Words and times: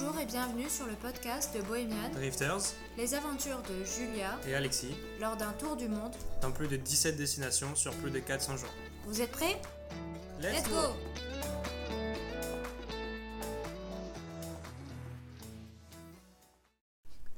Bonjour 0.00 0.20
et 0.20 0.26
bienvenue 0.26 0.68
sur 0.68 0.86
le 0.86 0.92
podcast 0.94 1.56
de 1.56 1.62
Bohemian, 1.62 2.10
Drifters. 2.12 2.60
Les 2.96 3.14
aventures 3.14 3.60
de 3.62 3.84
Julia 3.84 4.38
et 4.46 4.54
Alexis. 4.54 4.94
lors 5.20 5.36
d'un 5.36 5.52
tour 5.52 5.76
du 5.76 5.88
monde. 5.88 6.12
dans 6.40 6.52
plus 6.52 6.68
de 6.68 6.76
17 6.76 7.16
destinations 7.16 7.74
sur 7.74 7.92
plus 7.94 8.10
de 8.10 8.20
400 8.20 8.58
jours. 8.58 8.72
Vous 9.06 9.20
êtes 9.20 9.32
prêts? 9.32 9.60
Let's, 10.40 10.52
Let's 10.52 10.68
go. 10.68 10.76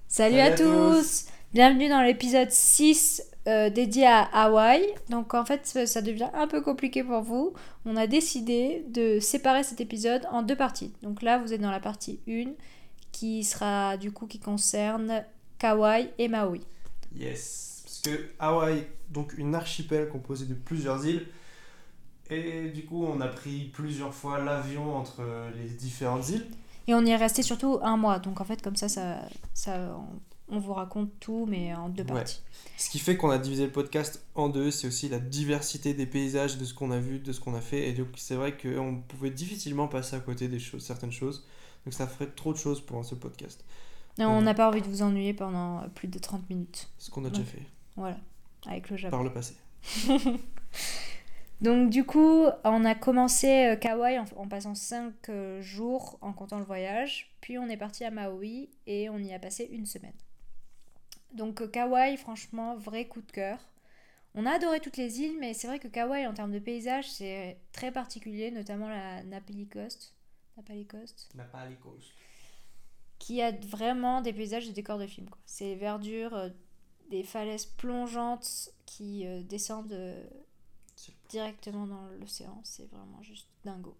Salut, 0.09 0.37
Salut 0.37 0.39
à, 0.41 0.45
à 0.45 0.51
tous. 0.51 1.27
Bienvenue 1.55 1.89
dans 1.89 2.03
l'épisode 2.03 2.51
6 2.51 3.23
euh, 3.49 3.71
dédié 3.71 4.07
à 4.07 4.23
Hawaï. 4.23 4.87
Donc 5.09 5.35
en 5.35 5.45
fait 5.45 5.67
ça 5.87 6.03
devient 6.03 6.29
un 6.35 6.47
peu 6.47 6.61
compliqué 6.61 7.03
pour 7.03 7.23
vous. 7.23 7.55
On 7.85 7.97
a 7.97 8.07
décidé 8.07 8.85
de 8.89 9.19
séparer 9.19 9.63
cet 9.63 9.81
épisode 9.81 10.27
en 10.31 10.43
deux 10.43 10.57
parties. 10.57 10.93
Donc 11.03 11.23
là 11.23 11.39
vous 11.39 11.53
êtes 11.53 11.61
dans 11.61 11.71
la 11.71 11.81
partie 11.81 12.21
1 12.29 12.53
qui 13.13 13.45
sera 13.45 13.97
du 13.97 14.13
coup 14.13 14.27
qui 14.27 14.39
concerne 14.39 15.25
Kauai 15.59 16.11
et 16.19 16.29
Maui. 16.29 16.61
Yes, 17.17 17.83
parce 17.85 18.01
que 18.03 18.27
Hawaï, 18.39 18.87
donc 19.11 19.35
une 19.37 19.55
archipel 19.55 20.09
composée 20.09 20.47
de 20.47 20.55
plusieurs 20.55 21.05
îles, 21.07 21.27
et 22.31 22.69
du 22.69 22.85
coup 22.85 23.05
on 23.05 23.21
a 23.21 23.27
pris 23.27 23.71
plusieurs 23.73 24.15
fois 24.15 24.39
l'avion 24.39 24.97
entre 24.97 25.23
les 25.57 25.69
différentes 25.71 26.29
îles. 26.29 26.47
Et 26.87 26.95
on 26.95 27.05
y 27.05 27.11
est 27.11 27.17
resté 27.17 27.43
surtout 27.43 27.79
un 27.83 27.97
mois. 27.97 28.19
Donc 28.19 28.41
en 28.41 28.45
fait 28.45 28.63
comme 28.63 28.77
ça, 28.77 28.89
ça, 28.89 29.21
ça 29.55 29.97
on, 29.97 30.19
on 30.51 30.59
vous 30.59 30.73
raconte 30.75 31.11
tout 31.21 31.47
mais 31.49 31.75
en 31.75 31.89
deux 31.89 32.03
Ouais. 32.05 32.09
parties. 32.13 32.43
Ce 32.77 32.91
qui 32.91 32.99
fait 32.99 33.17
qu'on 33.17 33.31
a 33.31 33.39
divisé 33.39 33.65
le 33.67 33.73
podcast 33.73 34.25
en 34.35 34.49
deux, 34.49 34.71
c'est 34.71 34.87
aussi 34.87 35.09
la 35.09 35.19
diversité 35.19 35.95
des 35.95 36.07
paysages, 36.07 36.59
de 36.59 36.65
ce 36.65 36.75
qu'on 36.75 36.91
a 36.91 36.99
vu, 36.99 37.19
de 37.19 37.33
ce 37.33 37.41
qu'on 37.41 37.55
a 37.55 37.61
fait, 37.61 37.89
et 37.89 37.93
donc 37.93 38.09
c'est 38.17 38.35
vrai 38.35 38.57
qu'on 38.57 39.03
pouvait 39.07 39.31
difficilement 39.31 39.89
passer 39.89 40.17
à 40.17 40.21
côté 40.21 40.49
des 40.49 40.59
choses, 40.59 40.85
certaines 40.85 41.13
choses, 41.13 41.47
donc 41.85 41.95
ça 41.95 42.07
ferait 42.07 42.31
trop 42.31 42.53
de 42.53 42.59
choses 42.59 42.81
pour 42.81 43.05
ce 43.05 43.15
podcast, 43.15 43.65
Et 44.19 44.25
on 44.25 44.43
n'a 44.43 44.55
pas 44.55 44.69
envie 44.69 44.83
de 44.83 44.87
vous 44.89 45.03
ennuyer 45.03 45.33
pendant 45.35 45.89
plus 45.95 46.09
de 46.09 46.19
30 46.19 46.49
minutes. 46.51 46.89
ce 46.99 47.11
qu'on 47.11 47.25
a 47.25 47.31
déjà 47.31 47.45
fait 47.45 47.63
Voilà, 47.97 48.19
avec 48.67 48.91
le 48.91 48.97
Japon. 48.97 49.17
par 49.17 49.25
le 49.25 49.33
passé. 49.33 49.55
Donc 51.61 51.91
du 51.91 52.05
coup, 52.05 52.47
on 52.65 52.85
a 52.87 52.95
commencé 52.95 53.67
euh, 53.67 53.77
Kauai 53.77 54.19
en, 54.19 54.25
en 54.37 54.49
passant 54.49 54.75
5 54.75 55.13
jours 55.61 56.19
en 56.23 56.33
comptant 56.33 56.59
le 56.59 56.65
voyage. 56.65 57.31
Puis 57.43 57.59
on 57.59 57.69
est 57.69 57.77
parti 57.77 58.03
à 58.05 58.11
Maui 58.11 58.71
et 58.87 59.11
on 59.11 59.19
y 59.19 59.35
a 59.35 59.39
passé 59.39 59.69
une 59.71 59.85
semaine. 59.85 60.15
Donc 61.33 61.61
euh, 61.61 61.69
Kauai, 61.69 62.17
franchement, 62.17 62.77
vrai 62.77 63.07
coup 63.07 63.23
de 63.23 63.31
cœur. 63.33 63.59
On 64.35 64.47
a 64.47 64.53
adoré 64.53 64.81
toutes 64.81 64.97
les 64.97 65.21
îles, 65.21 65.37
mais 65.41 65.55
c'est 65.55 65.67
vrai 65.67 65.79
que 65.79 65.89
Kauai, 65.89 66.27
en 66.27 66.35
termes 66.35 66.53
de 66.53 66.59
paysage, 66.59 67.11
c'est 67.11 67.59
très 67.73 67.91
particulier, 67.91 68.51
notamment 68.51 68.89
la 68.89 69.23
Napali 69.25 69.67
Coast. 69.67 70.15
Napali 70.57 70.85
Coast. 70.87 71.29
qui 73.21 73.43
a 73.43 73.53
vraiment 73.53 74.23
des 74.23 74.33
paysages 74.33 74.67
de 74.67 74.73
décors 74.73 74.99
de 74.99 75.07
film. 75.07 75.29
C'est 75.47 75.77
verdure, 75.77 76.35
euh, 76.35 76.49
des 77.11 77.23
falaises 77.23 77.67
plongeantes 77.67 78.71
qui 78.87 79.27
euh, 79.27 79.43
descendent 79.43 79.93
euh, 79.93 80.25
directement 81.29 81.87
dans 81.87 82.09
l'océan. 82.19 82.61
C'est 82.65 82.91
vraiment 82.91 83.23
juste 83.23 83.49
dingo. 83.65 83.97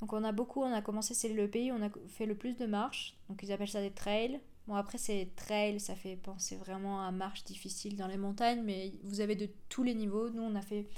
Donc 0.00 0.12
on 0.12 0.22
a 0.22 0.32
beaucoup, 0.32 0.62
on 0.62 0.72
a 0.72 0.82
commencé, 0.82 1.14
c'est 1.14 1.30
le 1.30 1.48
pays 1.48 1.72
où 1.72 1.76
on 1.76 1.82
a 1.82 1.88
fait 2.08 2.26
le 2.26 2.36
plus 2.36 2.56
de 2.56 2.66
marches. 2.66 3.16
Donc 3.28 3.42
ils 3.42 3.50
appellent 3.50 3.68
ça 3.68 3.80
des 3.80 3.90
trails. 3.90 4.38
Bon 4.66 4.74
après 4.74 4.98
c'est 4.98 5.30
trail, 5.36 5.78
ça 5.78 5.94
fait 5.94 6.16
penser 6.16 6.56
vraiment 6.56 7.04
à 7.04 7.12
marche 7.12 7.44
difficile 7.44 7.96
dans 7.96 8.08
les 8.08 8.16
montagnes, 8.16 8.62
mais 8.62 8.94
vous 9.04 9.20
avez 9.20 9.36
de 9.36 9.48
tous 9.68 9.84
les 9.84 9.94
niveaux. 9.94 10.28
Nous 10.30 10.42
on 10.42 10.54
a 10.56 10.62
fait 10.62 10.88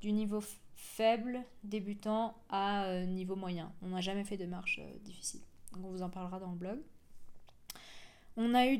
du 0.00 0.12
niveau 0.12 0.42
faible, 0.76 1.40
débutant, 1.62 2.34
à 2.48 2.86
euh, 2.86 3.04
niveau 3.04 3.36
moyen. 3.36 3.72
On 3.82 3.88
n'a 3.88 4.00
jamais 4.00 4.24
fait 4.24 4.36
de 4.36 4.46
marche 4.46 4.80
euh, 4.82 4.98
difficile. 5.04 5.40
Donc 5.74 5.84
on 5.84 5.90
vous 5.90 6.02
en 6.02 6.10
parlera 6.10 6.40
dans 6.40 6.50
le 6.50 6.56
blog. 6.56 6.78
On 8.36 8.54
a 8.54 8.66
eu 8.66 8.78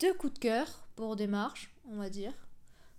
deux 0.00 0.14
coups 0.14 0.34
de 0.34 0.38
cœur 0.40 0.66
pour 0.96 1.14
des 1.14 1.28
marches, 1.28 1.72
on 1.88 1.96
va 1.96 2.10
dire. 2.10 2.32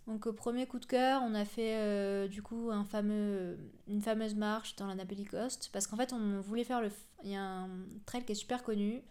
Donc 0.07 0.25
au 0.25 0.33
premier 0.33 0.65
coup 0.65 0.79
de 0.79 0.85
cœur, 0.85 1.21
on 1.23 1.33
a 1.33 1.45
fait 1.45 1.75
euh, 1.75 2.27
du 2.27 2.41
coup 2.41 2.69
un 2.71 2.83
fameux, 2.83 3.57
une 3.87 4.01
fameuse 4.01 4.35
marche 4.35 4.75
dans 4.75 4.87
la 4.87 4.95
Napoli 4.95 5.23
Coast 5.23 5.69
parce 5.71 5.87
qu'en 5.87 5.95
fait 5.95 6.11
on 6.11 6.41
voulait 6.41 6.65
faire 6.65 6.81
le, 6.81 6.91
il 7.23 7.31
y 7.31 7.35
a 7.35 7.43
un 7.43 7.69
trail 8.05 8.25
qui 8.25 8.33
est 8.33 8.35
super 8.35 8.63
connu, 8.63 9.01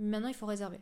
maintenant 0.00 0.28
il 0.28 0.34
faut 0.34 0.46
réserver. 0.46 0.80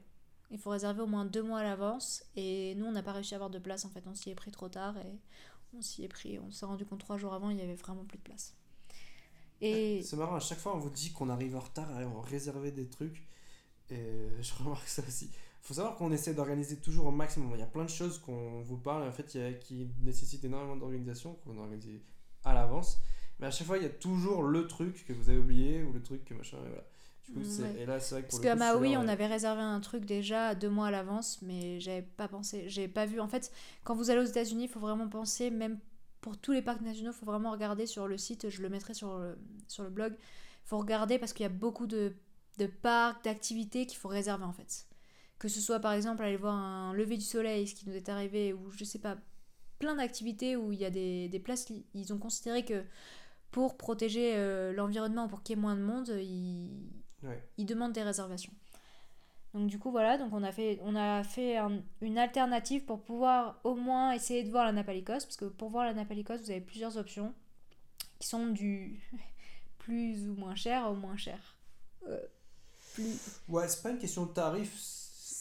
Il 0.50 0.58
faut 0.58 0.70
réserver 0.70 1.02
au 1.02 1.06
moins 1.06 1.26
deux 1.26 1.42
mois 1.42 1.60
à 1.60 1.64
l'avance 1.64 2.24
et 2.36 2.74
nous 2.76 2.86
on 2.86 2.92
n'a 2.92 3.02
pas 3.02 3.12
réussi 3.12 3.34
à 3.34 3.38
avoir 3.38 3.50
de 3.50 3.58
place 3.58 3.84
en 3.86 3.90
fait, 3.90 4.04
on 4.06 4.14
s'y 4.14 4.30
est 4.30 4.34
pris 4.36 4.50
trop 4.52 4.68
tard 4.70 4.96
et 4.98 5.18
on 5.76 5.82
s'y 5.82 6.04
est 6.04 6.08
pris, 6.08 6.38
on 6.38 6.50
s'est 6.52 6.66
rendu 6.66 6.86
compte 6.86 7.00
trois 7.00 7.18
jours 7.18 7.34
avant 7.34 7.50
il 7.50 7.58
y 7.58 7.62
avait 7.62 7.74
vraiment 7.76 8.04
plus 8.04 8.18
de 8.18 8.22
place. 8.24 8.56
Et 9.60 10.02
C'est 10.02 10.16
marrant, 10.16 10.36
à 10.36 10.40
chaque 10.40 10.58
fois 10.58 10.74
on 10.76 10.78
vous 10.78 10.90
dit 10.90 11.12
qu'on 11.12 11.28
arrive 11.28 11.56
en 11.56 11.60
retard 11.60 12.00
et 12.00 12.04
on 12.04 12.20
réservait 12.20 12.72
des 12.72 12.88
trucs. 12.88 13.26
Et 13.90 14.28
je 14.40 14.54
remarque 14.62 14.88
ça 14.88 15.02
aussi. 15.06 15.30
faut 15.62 15.74
savoir 15.74 15.96
qu'on 15.96 16.12
essaie 16.12 16.34
d'organiser 16.34 16.76
toujours 16.78 17.06
au 17.06 17.10
maximum. 17.12 17.50
Il 17.54 17.60
y 17.60 17.62
a 17.62 17.66
plein 17.66 17.84
de 17.84 17.90
choses 17.90 18.18
qu'on 18.20 18.62
vous 18.62 18.78
parle 18.78 19.04
en 19.08 19.12
fait 19.12 19.34
il 19.34 19.40
y 19.40 19.44
a- 19.44 19.52
qui 19.54 19.88
nécessitent 20.02 20.44
énormément 20.44 20.76
d'organisation, 20.76 21.34
qu'on 21.44 21.58
a 21.58 21.62
organisé 21.62 22.02
à 22.44 22.54
l'avance. 22.54 22.98
Mais 23.40 23.46
à 23.48 23.50
chaque 23.50 23.66
fois 23.66 23.78
il 23.78 23.82
y 23.84 23.86
a 23.86 23.90
toujours 23.90 24.42
le 24.42 24.66
truc 24.68 25.04
que 25.06 25.12
vous 25.12 25.28
avez 25.30 25.38
oublié 25.38 25.82
ou 25.84 25.92
le 25.92 26.02
truc 26.02 26.24
que 26.24 26.34
machin. 26.34 26.58
Voilà. 26.60 26.84
Du 27.28 27.34
coup, 27.34 27.40
c'est- 27.44 27.62
Ouais. 27.62 27.80
et 27.82 27.86
là 27.86 28.00
c'est 28.00 28.14
vrai 28.14 28.22
que 28.22 28.28
Parce 28.28 28.40
qu'à 28.40 28.54
Maui, 28.54 28.74
celui-là, 28.74 29.00
on 29.00 29.06
ouais. 29.06 29.10
avait 29.12 29.26
réservé 29.26 29.62
un 29.62 29.80
truc 29.80 30.04
déjà 30.04 30.54
deux 30.54 30.70
mois 30.70 30.88
à 30.88 30.90
l'avance, 30.90 31.40
mais 31.42 31.78
j'avais 31.80 32.02
pas 32.02 32.28
pensé, 32.28 32.68
j'ai 32.68 32.88
pas 32.88 33.06
vu. 33.06 33.20
En 33.20 33.28
fait, 33.28 33.52
quand 33.84 33.94
vous 33.94 34.10
allez 34.10 34.20
aux 34.20 34.24
États-Unis, 34.24 34.64
il 34.64 34.68
faut 34.68 34.80
vraiment 34.80 35.08
penser, 35.08 35.50
même 35.50 35.78
pour 36.20 36.36
tous 36.38 36.52
les 36.52 36.62
parcs 36.62 36.80
nationaux, 36.80 37.10
il 37.12 37.14
faut 37.14 37.26
vraiment 37.26 37.50
regarder 37.52 37.86
sur 37.86 38.08
le 38.08 38.16
site, 38.18 38.48
je 38.50 38.62
le 38.62 38.68
mettrai 38.68 38.94
sur 38.94 39.18
le, 39.18 39.38
sur 39.68 39.84
le 39.84 39.90
blog. 39.90 40.14
Il 40.16 40.68
faut 40.68 40.78
regarder 40.78 41.18
parce 41.18 41.32
qu'il 41.32 41.44
y 41.44 41.46
a 41.46 41.50
beaucoup 41.50 41.86
de, 41.86 42.12
de 42.58 42.66
parcs, 42.66 43.22
d'activités 43.24 43.86
qu'il 43.86 43.98
faut 43.98 44.08
réserver 44.08 44.44
en 44.44 44.52
fait. 44.52 44.86
Que 45.38 45.48
ce 45.48 45.60
soit 45.60 45.80
par 45.80 45.92
exemple 45.92 46.22
aller 46.24 46.36
voir 46.36 46.54
un 46.54 46.92
lever 46.94 47.16
du 47.16 47.24
soleil, 47.24 47.66
ce 47.68 47.74
qui 47.74 47.88
nous 47.88 47.94
est 47.94 48.08
arrivé, 48.08 48.52
ou 48.52 48.70
je 48.70 48.84
sais 48.84 48.98
pas, 48.98 49.16
plein 49.78 49.94
d'activités 49.94 50.56
où 50.56 50.72
il 50.72 50.78
y 50.80 50.84
a 50.84 50.90
des, 50.90 51.28
des 51.28 51.38
places, 51.38 51.68
ils 51.94 52.12
ont 52.12 52.18
considéré 52.18 52.64
que 52.64 52.82
pour 53.50 53.76
protéger 53.76 54.34
euh, 54.36 54.72
l'environnement, 54.72 55.28
pour 55.28 55.42
qu'il 55.42 55.56
y 55.56 55.58
ait 55.58 55.62
moins 55.62 55.76
de 55.76 55.82
monde, 55.82 56.08
ils, 56.20 56.70
Ouais. 57.22 57.42
ils 57.56 57.66
demandent 57.66 57.92
des 57.92 58.02
réservations. 58.02 58.52
Donc 59.54 59.66
du 59.68 59.78
coup 59.78 59.90
voilà, 59.90 60.18
donc 60.18 60.32
on 60.32 60.42
a 60.42 60.52
fait, 60.52 60.78
on 60.82 60.94
a 60.94 61.24
fait 61.24 61.56
un- 61.56 61.82
une 62.00 62.18
alternative 62.18 62.84
pour 62.84 63.00
pouvoir 63.00 63.58
au 63.64 63.74
moins 63.74 64.12
essayer 64.12 64.44
de 64.44 64.50
voir 64.50 64.64
la 64.66 64.72
Napali 64.72 65.02
Coast, 65.02 65.26
parce 65.26 65.36
que 65.36 65.46
pour 65.46 65.70
voir 65.70 65.84
la 65.86 65.94
Napali 65.94 66.22
Coast, 66.22 66.44
vous 66.44 66.50
avez 66.50 66.60
plusieurs 66.60 66.96
options 66.98 67.32
qui 68.18 68.28
sont 68.28 68.48
du 68.48 69.00
plus 69.78 70.28
ou 70.28 70.34
moins 70.34 70.54
cher 70.54 70.90
au 70.90 70.94
moins 70.94 71.16
cher. 71.16 71.38
Euh, 72.08 72.18
plus... 72.94 73.40
Ouais, 73.48 73.66
c'est 73.68 73.82
pas 73.82 73.90
une 73.90 73.98
question 73.98 74.26
de 74.26 74.32
tarif. 74.32 74.72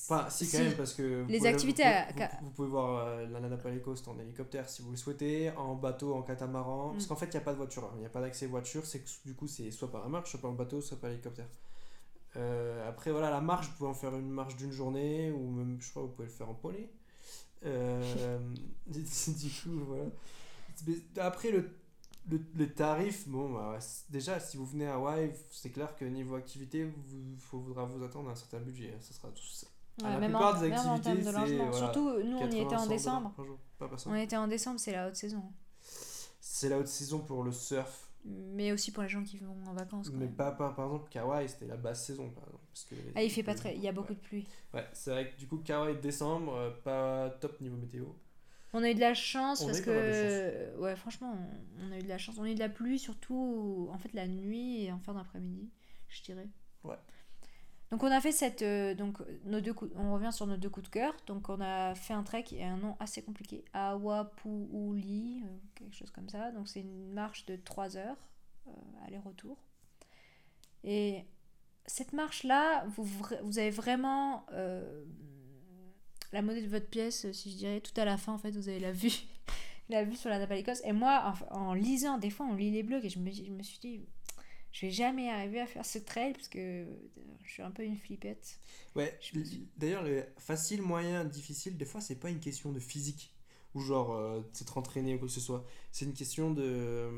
Enfin, 0.09 0.29
si, 0.29 0.45
quand 0.45 0.57
Si. 0.57 0.63
même, 0.63 0.77
parce 0.77 0.93
que. 0.93 1.23
vous 1.23 1.27
Les 1.29 1.39
pouvez- 1.39 1.49
activités 1.49 1.83
Vous, 1.83 1.89
à- 2.23 2.27
vous- 2.39 2.45
vous 2.45 2.51
pouvez 2.51 2.67
voir 2.69 3.05
euh, 3.07 3.27
la 3.27 3.41
Napali 3.41 3.81
Coast 3.81 4.07
en 4.07 4.17
hélicoptère 4.17 4.69
si 4.69 4.81
vous 4.81 4.91
le 4.91 4.95
souhaitez, 4.95 5.51
en 5.57 5.75
bateau, 5.75 6.15
en 6.15 6.21
catamaran. 6.21 6.91
Parce 6.93 7.03
Mm. 7.03 7.07
qu'en 7.09 7.15
fait, 7.17 7.25
il 7.25 7.31
n'y 7.31 7.37
a 7.37 7.41
pas 7.41 7.51
de 7.51 7.57
voiture. 7.57 7.83
hein. 7.83 7.91
Il 7.95 7.99
n'y 7.99 8.05
a 8.05 8.09
pas 8.09 8.21
d'accès 8.21 8.45
voiture. 8.47 8.85
C'est 8.85 8.99
que 9.01 9.09
du 9.25 9.33
coup, 9.35 9.47
c'est 9.47 9.69
soit 9.69 9.91
par 9.91 10.01
la 10.03 10.07
marche, 10.07 10.31
soit 10.31 10.39
par 10.39 10.49
le 10.51 10.55
bateau, 10.55 10.79
soit 10.79 10.97
par 10.97 11.09
l'hélicoptère. 11.09 11.47
Euh, 12.35 12.87
après, 12.87 13.11
voilà, 13.11 13.29
la 13.31 13.41
marche, 13.41 13.67
vous 13.67 13.73
pouvez 13.77 13.89
en 13.89 13.93
faire 13.95 14.15
une 14.15 14.29
marche 14.29 14.55
d'une 14.57 14.71
journée, 14.71 15.31
ou 15.31 15.49
même, 15.49 15.77
je 15.81 15.89
crois, 15.89 16.03
vous 16.03 16.09
pouvez 16.09 16.27
le 16.27 16.33
faire 16.33 16.49
en 16.49 16.53
poney. 16.53 16.89
Euh, 17.65 18.37
du 18.87 19.03
coup, 19.03 19.79
voilà. 19.87 20.05
Après, 21.19 21.51
le, 21.51 21.69
le, 22.29 22.39
les 22.55 22.71
tarifs, 22.71 23.27
bon, 23.27 23.51
bah, 23.53 23.79
déjà, 24.09 24.39
si 24.39 24.57
vous 24.57 24.65
venez 24.65 24.85
à 24.87 24.95
Hawaï, 24.95 25.33
c'est 25.49 25.71
clair 25.71 25.95
que 25.95 26.05
niveau 26.05 26.35
activité, 26.35 26.87
il 27.11 27.39
faudra 27.39 27.85
vous 27.85 28.03
attendre 28.03 28.29
à 28.29 28.33
un 28.33 28.35
certain 28.35 28.59
budget. 28.59 28.93
hein. 28.95 28.99
Ça 29.01 29.13
sera 29.13 29.29
tout 29.29 29.43
ça. 29.43 29.67
Ouais, 30.03 30.09
la 30.11 30.19
même, 30.19 30.35
en, 30.35 30.37
plupart 30.37 30.61
des 30.61 30.69
même 30.69 30.79
en 30.87 30.99
termes 30.99 31.21
de 31.21 31.31
logement. 31.31 31.69
voilà, 31.71 31.77
Surtout, 31.77 32.11
nous, 32.23 32.37
on 32.37 32.51
y 32.51 32.59
était 32.59 32.67
80, 32.69 32.75
en 32.77 32.83
100 32.83 32.87
décembre. 32.89 33.33
pas 33.79 33.89
On 34.05 34.15
était 34.15 34.37
en 34.37 34.47
décembre, 34.47 34.79
c'est 34.79 34.91
la 34.91 35.07
haute 35.07 35.15
saison. 35.15 35.41
C'est 36.39 36.69
la 36.69 36.77
haute 36.77 36.87
saison 36.87 37.19
pour 37.19 37.43
le 37.43 37.51
surf, 37.51 38.06
Mais 38.29 38.71
aussi 38.71 38.91
pour 38.91 39.03
les 39.03 39.09
gens 39.09 39.23
qui 39.23 39.37
vont 39.37 39.55
en 39.67 39.73
vacances. 39.73 40.09
quand 40.09 40.15
mais 40.17 40.25
même. 40.25 40.35
pas, 40.35 40.51
pas- 40.51 40.71
par 40.71 40.85
exemple 40.85 41.09
Kauai, 41.11 41.47
c'était 41.47 41.65
la 41.67 41.77
basse 41.77 42.05
saison 42.05 42.29
par 42.29 42.43
exemple. 42.45 42.63
Parce 42.73 42.83
que 42.85 42.95
Ah, 43.15 43.23
il 43.23 43.29
fait 43.31 43.43
pas 43.43 43.55
très... 43.55 43.75
Il 43.75 43.81
y 43.81 43.87
a 43.87 43.91
beaucoup 43.91 44.13
de 44.13 44.19
pluie. 44.19 44.47
Ouais, 44.73 44.85
c'est 44.93 45.11
vrai 45.11 45.31
que 45.31 45.37
du 45.39 45.47
coup 45.47 45.57
Kauai 45.65 45.95
décembre, 45.95 46.53
euh, 46.55 46.71
pas 46.83 47.29
top 47.39 47.59
niveau 47.61 47.77
météo. 47.77 48.05
On 48.73 48.83
a 48.83 48.89
eu 48.91 48.95
de 48.95 48.99
la 48.99 49.13
chance 49.13 49.61
On 49.61 49.67
parce 49.67 49.79
que 49.81 50.77
ouais 50.77 50.95
franchement 50.97 51.33
on, 51.79 51.87
on 51.87 51.91
a 51.93 51.99
eu 51.99 52.03
de 52.03 52.07
la 52.09 52.17
chance. 52.17 52.37
On 52.37 52.43
a 52.43 52.49
eu 52.49 52.53
de 52.55 52.59
la 52.59 52.69
pluie 52.69 52.99
surtout 52.99 53.87
en 53.91 53.97
fait 53.97 54.11
la 54.13 54.27
nuit 54.27 54.83
et 54.83 54.91
en 54.91 54.99
fin 54.99 55.13
d'après-midi, 55.13 55.69
je 56.09 56.21
dirais. 56.23 56.47
Ouais. 56.83 56.97
Donc 57.91 58.03
on 58.03 58.11
a 58.11 58.19
fait 58.19 58.33
cette 58.33 58.63
euh, 58.63 58.93
donc 58.95 59.19
nos 59.45 59.61
deux 59.61 59.73
coups, 59.73 59.91
on 59.95 60.13
revient 60.13 60.33
sur 60.33 60.45
nos 60.45 60.57
deux 60.57 60.69
coups 60.69 60.87
de 60.87 60.91
cœur. 60.91 61.15
Donc 61.25 61.49
on 61.49 61.61
a 61.61 61.95
fait 61.95 62.13
un 62.13 62.23
trek 62.23 62.45
et 62.51 62.63
un 62.63 62.77
nom 62.77 62.97
assez 62.99 63.21
compliqué, 63.21 63.63
Awapuuli, 63.73 65.41
euh, 65.45 65.47
quelque 65.75 65.95
chose 65.95 66.11
comme 66.11 66.27
ça. 66.29 66.51
Donc 66.51 66.67
c'est 66.67 66.81
une 66.81 67.13
marche 67.13 67.45
de 67.45 67.55
3 67.55 67.95
heures 67.97 68.17
euh, 68.67 68.71
aller-retour. 69.05 69.57
Et 70.83 71.25
cette 71.85 72.13
marche 72.13 72.43
là, 72.43 72.85
vous, 72.87 73.05
vous 73.43 73.59
avez 73.59 73.71
vraiment 73.71 74.45
euh, 74.51 75.05
la 76.33 76.41
monnaie 76.41 76.61
de 76.61 76.67
votre 76.67 76.87
pièce, 76.87 77.31
si 77.31 77.51
je 77.51 77.57
dirais, 77.57 77.81
tout 77.81 77.99
à 77.99 78.05
la 78.05 78.17
fin, 78.17 78.33
en 78.33 78.37
fait, 78.37 78.51
vous 78.51 78.69
avez 78.69 78.79
la 78.79 78.91
vue, 78.91 79.13
la 79.89 80.03
vue 80.03 80.15
sur 80.15 80.29
la 80.29 80.39
Naples 80.39 80.53
Écosse. 80.53 80.81
Et 80.83 80.91
moi, 80.91 81.33
en, 81.51 81.55
en 81.55 81.73
lisant, 81.73 82.17
des 82.17 82.29
fois, 82.29 82.45
on 82.45 82.53
lit 82.53 82.71
les 82.71 82.83
blogs 82.83 83.05
et 83.05 83.09
je 83.09 83.19
me, 83.19 83.31
je 83.31 83.51
me 83.51 83.63
suis 83.63 83.79
dit, 83.79 84.01
Je 84.79 84.85
vais 84.85 84.91
jamais 84.91 85.27
arriver 85.31 85.59
à 85.59 85.65
faire 85.65 85.83
ce 85.83 85.97
trail 85.97 86.33
parce 86.33 86.47
que 86.49 86.59
euh, 86.59 86.85
je 87.43 87.51
suis 87.51 87.63
un 87.63 87.71
peu 87.71 87.83
une 87.83 87.97
flippette. 87.97 88.59
Ouais, 88.95 89.17
suis- 89.19 89.67
d'ailleurs, 89.75 90.03
le 90.03 90.23
facile, 90.37 90.83
moyen, 90.83 91.25
difficile, 91.25 91.77
des 91.77 91.85
fois, 91.85 91.99
c'est 91.99 92.19
pas 92.19 92.29
une 92.29 92.39
question 92.39 92.71
de 92.71 92.79
physique 92.79 93.33
ou 93.73 93.79
genre 93.81 94.11
euh, 94.13 94.39
de 94.41 94.45
s'être 94.55 94.77
entraîné 94.77 95.15
ou 95.15 95.17
quoi 95.17 95.27
que 95.29 95.33
ce 95.33 95.39
soit. 95.39 95.65
C'est 95.91 96.05
une 96.05 96.13
question 96.13 96.51
de, 96.51 97.09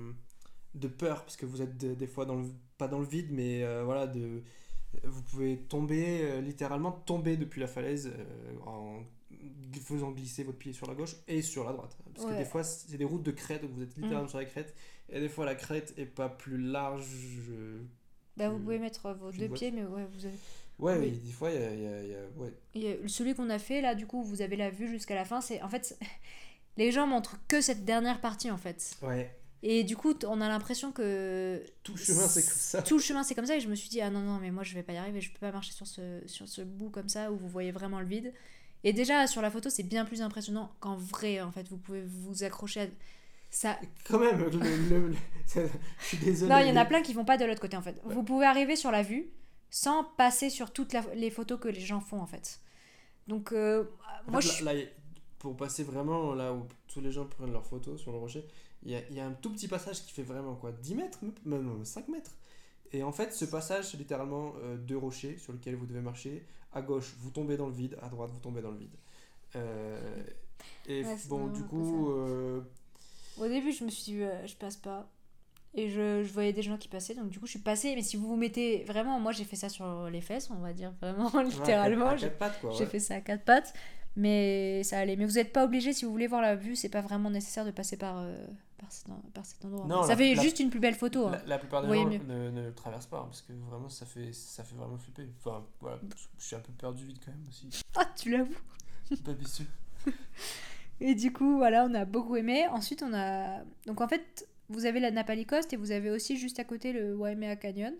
de 0.74 0.88
peur 0.88 1.24
parce 1.24 1.36
que 1.36 1.46
vous 1.46 1.62
êtes 1.62 1.78
de- 1.78 1.94
des 1.96 2.08
fois 2.08 2.26
dans 2.26 2.36
le, 2.36 2.48
pas 2.78 2.88
dans 2.88 3.00
le 3.00 3.06
vide, 3.06 3.28
mais 3.32 3.62
euh, 3.64 3.84
voilà, 3.84 4.08
de, 4.08 4.42
vous 5.04 5.22
pouvez 5.24 5.58
tomber, 5.58 6.22
euh, 6.22 6.40
littéralement 6.40 6.94
tomber 6.94 7.36
depuis 7.36 7.60
la 7.60 7.68
falaise 7.68 8.10
en 8.66 9.02
faisant 9.84 10.12
glisser 10.12 10.44
votre 10.44 10.58
pied 10.58 10.72
sur 10.72 10.88
la 10.88 10.96
gauche 10.96 11.18
et 11.28 11.42
sur 11.42 11.66
la 11.66 11.74
droite. 11.74 11.98
Parce 12.14 12.26
que 12.26 12.38
des 12.38 12.46
fois, 12.46 12.64
c'est 12.64 12.96
des 12.98 13.04
routes 13.06 13.24
de 13.24 13.32
crête, 13.32 13.62
donc 13.64 13.72
vous 13.72 13.82
êtes 13.84 13.96
littéralement 13.98 14.30
sur 14.30 14.38
la 14.38 14.46
crête, 14.46 14.74
et 15.12 15.20
des 15.20 15.30
fois, 15.30 15.46
la 15.46 15.56
crête 15.56 15.94
est 15.98 16.06
pas 16.06 16.30
plus 16.30 16.58
large. 16.58 17.06
Bah, 18.38 18.50
vous 18.50 18.60
pouvez 18.60 18.80
mettre 18.80 19.06
euh, 19.08 19.14
vos 19.14 19.32
deux 19.32 19.50
pieds, 19.50 19.72
mais 19.72 19.84
ouais, 19.84 20.06
vous 20.14 20.26
avez. 20.26 20.36
Ouais, 20.80 20.98
Oui. 20.98 21.12
des 21.12 21.32
fois, 21.32 21.52
il 21.52 21.60
y 21.60 21.64
a, 21.64 21.74
y 21.76 21.88
a- 21.88 22.04
y 22.04 22.16
a- 22.16 22.28
ouais. 22.38 22.54
Et, 22.76 23.00
celui 23.08 23.36
qu'on 23.36 23.50
a 23.50 23.60
fait 23.60 23.82
là, 23.82 23.96
du 23.96 24.08
coup, 24.08 24.24
vous 24.24 24.42
avez 24.42 24.56
la 24.56 24.70
vue 24.70 24.88
jusqu'à 24.88 25.16
la 25.16 25.26
fin. 25.26 25.42
C'est 25.42 25.62
en 25.62 25.68
fait, 25.68 25.98
les 26.78 26.92
gens 26.92 27.06
montrent 27.06 27.36
que 27.48 27.60
cette 27.60 27.84
dernière 27.84 28.22
partie 28.22 28.50
en 28.50 28.58
fait. 28.58 28.96
Ouais. 29.02 29.36
Et 29.62 29.84
du 29.84 29.98
coup, 29.98 30.14
on 30.26 30.40
a 30.40 30.48
l'impression 30.48 30.94
que 30.94 31.62
Tout 31.84 31.96
le 31.96 32.00
chemin, 32.00 32.28
c'est 32.30 32.44
comme 32.44 32.52
ça. 32.54 32.82
tout 32.82 32.96
le 32.96 33.04
chemin 33.04 33.24
c'est 33.24 33.36
comme 33.36 33.46
ça. 33.46 33.58
Et 33.58 33.60
je 33.60 33.68
me 33.68 33.76
suis 33.76 33.90
dit 33.90 34.00
ah 34.00 34.10
non 34.10 34.22
non 34.22 34.40
mais 34.40 34.52
moi 34.52 34.64
je 34.64 34.74
vais 34.74 34.84
pas 34.84 34.94
y 34.94 34.98
arriver. 34.98 35.20
Je 35.20 35.34
peux 35.34 35.40
pas 35.40 35.52
marcher 35.52 35.74
sur 35.74 35.86
ce 35.86 36.22
sur 36.28 36.48
ce 36.48 36.62
bout 36.62 36.90
comme 36.90 37.10
ça 37.10 37.30
où 37.30 37.36
vous 37.36 37.50
voyez 37.50 37.74
vraiment 37.74 38.00
le 38.00 38.06
vide. 38.06 38.32
Et 38.86 38.94
déjà 38.94 39.28
sur 39.28 39.42
la 39.42 39.52
photo 39.52 39.70
c'est 39.70 39.84
bien 39.84 40.06
plus 40.06 40.22
impressionnant 40.22 40.72
qu'en 40.80 40.96
vrai 40.96 41.42
en 41.42 41.52
fait. 41.52 41.68
Vous 41.68 41.76
pouvez 41.76 42.04
vous 42.06 42.44
accrocher 42.46 42.80
à 42.84 42.88
ça. 43.50 43.80
Quand 44.08 44.20
même, 44.20 44.40
le, 44.40 44.50
le- 44.50 45.08
le- 45.10 45.16
je 46.12 46.32
suis. 46.34 46.44
Non, 46.46 46.60
il 46.60 46.68
y 46.68 46.72
en 46.72 46.76
a 46.76 46.86
plein 46.86 47.02
qui 47.02 47.14
vont 47.14 47.26
pas 47.26 47.38
de 47.38 47.46
l'autre 47.46 47.62
côté 47.62 47.76
en 47.78 47.82
fait. 47.82 48.00
Vous 48.06 48.24
pouvez 48.24 48.46
arriver 48.46 48.76
sur 48.76 48.92
la 48.92 49.04
vue 49.04 49.30
sans 49.70 50.04
passer 50.04 50.50
sur 50.50 50.72
toutes 50.72 50.94
la- 50.94 51.06
les 51.16 51.30
photos 51.30 51.60
que 51.60 51.68
les 51.68 51.80
gens 51.80 52.00
font 52.02 52.22
en 52.22 52.26
fait. 52.28 52.60
Donc 53.28 53.52
euh, 53.52 53.84
En 54.28 54.32
moi 54.32 54.42
fait, 54.42 54.48
je 54.48 54.54
suis 54.54 54.66
là, 54.66 54.74
là, 54.74 54.82
pour 55.40 55.56
passer 55.56 55.84
vraiment 55.84 56.34
là 56.34 56.54
où 56.54 56.66
tous 56.88 57.02
les 57.02 57.12
gens 57.12 57.26
prennent 57.26 57.52
leurs 57.52 57.66
photos 57.66 58.00
sur 58.02 58.12
le 58.12 58.18
rocher, 58.18 58.46
il 58.84 58.92
y 58.92 58.96
a, 58.96 59.02
il 59.10 59.16
y 59.16 59.20
a 59.20 59.26
un 59.26 59.34
tout 59.34 59.52
petit 59.52 59.68
passage 59.68 60.04
qui 60.06 60.12
fait 60.14 60.24
vraiment 60.24 60.56
quoi 60.56 60.72
10 60.72 60.96
mètres, 60.96 61.20
même 61.46 61.64
non, 61.64 61.84
5 61.84 62.08
mètres. 62.10 62.32
Et 62.92 63.04
en 63.04 63.12
fait, 63.12 63.34
ce 63.34 63.46
passage, 63.46 63.90
c'est 63.92 63.98
littéralement 63.98 64.54
euh, 64.64 64.76
deux 64.78 64.98
rochers 64.98 65.38
sur 65.38 65.54
lesquels 65.54 65.76
vous 65.76 65.86
devez 65.86 66.02
marcher. 66.02 66.46
À 66.74 66.82
gauche, 66.82 67.14
vous 67.20 67.30
tombez 67.30 67.56
dans 67.56 67.68
le 67.68 67.74
vide. 67.74 67.98
À 68.02 68.10
droite, 68.10 68.32
vous 68.34 68.40
tombez 68.40 68.62
dans 68.62 68.72
le 68.72 68.78
vide. 68.78 68.96
Euh, 69.56 70.24
et 70.88 71.04
Ouais, 71.04 71.18
bon, 71.28 71.48
du 71.48 71.64
coup, 71.64 72.12
euh, 72.12 72.62
Au 73.40 73.48
début, 73.48 73.72
je 73.72 73.84
me 73.84 73.90
suis 73.90 74.04
dit, 74.14 74.22
euh, 74.22 74.46
je 74.48 74.56
passe 74.56 74.78
pas. 74.78 75.10
Et 75.76 75.88
je, 75.90 76.24
je 76.24 76.34
voyais 76.34 76.52
des 76.52 76.64
gens 76.64 76.78
qui 76.78 76.88
passaient, 76.88 77.14
donc 77.14 77.30
du 77.30 77.40
coup, 77.40 77.46
je 77.46 77.52
suis 77.52 77.60
passée. 77.60 77.94
Mais 77.96 78.02
si 78.02 78.18
vous 78.18 78.28
vous 78.28 78.36
mettez 78.36 78.84
vraiment, 78.86 79.20
moi 79.20 79.32
j'ai 79.32 79.44
fait 79.44 79.56
ça 79.56 79.70
sur 79.70 80.10
les 80.10 80.20
fesses, 80.22 80.50
on 80.50 80.56
va 80.60 80.74
dire 80.74 80.92
vraiment 81.00 81.30
ouais, 81.34 81.44
littéralement. 81.44 82.08
à 82.08 82.16
j'ai 82.18 82.28
quatre 82.28 82.38
pattes, 82.40 82.60
quoi. 82.62 82.72
j'ai 82.72 82.80
ouais. 82.86 82.86
fait 82.90 83.00
ça 83.00 83.16
à 83.16 83.22
quatre 83.22 83.44
pattes, 83.46 83.74
mais 84.16 84.82
ça 84.84 84.98
allait. 84.98 85.16
Mais 85.16 85.26
vous 85.26 85.34
n'êtes 85.34 85.54
pas 85.54 85.64
obligé, 85.64 85.94
si 85.94 86.06
vous 86.06 86.12
voulez 86.12 86.26
voir 86.28 86.42
la 86.42 86.56
vue, 86.56 86.76
c'est 86.76 86.90
pas 86.90 87.02
vraiment 87.02 87.30
nécessaire 87.30 87.66
de 87.66 87.72
passer 87.72 87.98
par, 87.98 88.18
euh, 88.18 88.36
par, 88.80 88.92
cet, 88.92 89.10
en- 89.12 89.22
par 89.32 89.46
cet 89.46 89.64
endroit. 89.64 89.86
Non, 89.86 90.02
ça 90.02 90.10
la- 90.10 90.18
fait 90.18 90.34
la- 90.34 90.42
juste 90.42 90.60
une 90.60 90.72
plus 90.72 90.80
belle 90.80 90.96
photo. 90.96 91.28
hein. 91.28 91.32
La, 91.34 91.44
la 91.46 91.58
plupart 91.60 91.84
des 91.84 91.88
Vous 91.88 91.94
gens 91.94 92.10
ne, 92.10 92.50
ne 92.50 92.62
le 92.66 92.74
traversent 92.74 93.06
pas 93.06 93.20
hein, 93.20 93.26
parce 93.26 93.44
que 93.44 93.54
vraiment 93.70 93.90
ça 93.90 94.08
fait, 94.08 94.34
ça 94.34 94.64
fait 94.64 94.76
vraiment 94.76 94.98
flipper. 94.98 95.30
Enfin 95.38 95.64
voilà, 95.82 96.00
je 96.40 96.46
suis 96.46 96.56
un 96.56 96.60
peu 96.62 96.72
perdu 96.74 97.06
vite 97.06 97.22
quand 97.24 97.32
même 97.32 97.46
aussi. 97.48 97.70
Ah, 97.96 98.10
tu 98.18 98.32
l'avoues 98.32 98.56
Pas 99.24 99.32
habitué. 99.32 99.66
Et 101.02 101.16
du 101.16 101.32
coup, 101.32 101.58
voilà, 101.58 101.86
on 101.90 101.94
a 101.94 102.06
beaucoup 102.06 102.36
aimé. 102.36 102.68
Ensuite, 102.68 103.04
on 103.04 103.14
a. 103.14 103.64
Donc 103.86 104.02
en 104.02 104.08
fait, 104.08 104.48
vous 104.70 104.86
avez 104.86 105.00
la 105.00 105.12
Napali 105.12 105.46
Coast 105.46 105.72
et 105.74 105.78
vous 105.78 105.92
avez 105.92 106.10
aussi 106.12 106.38
juste 106.38 106.60
à 106.60 106.64
côté 106.64 106.92
le 106.94 107.16
Waimea 107.16 107.56
Canyon. 107.56 107.94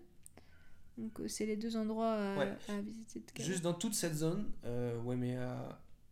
Donc 0.98 1.20
euh, 1.22 1.28
c'est 1.28 1.46
les 1.46 1.56
deux 1.56 1.78
endroits 1.78 2.14
à, 2.14 2.38
Ouais. 2.38 2.54
à 2.68 2.82
visiter. 2.82 3.22
de. 3.38 3.44
Juste 3.44 3.64
dans 3.64 3.74
toute 3.74 3.94
cette 3.94 4.16
zone, 4.16 4.52
euh, 4.66 5.00
Waimea, 5.02 5.38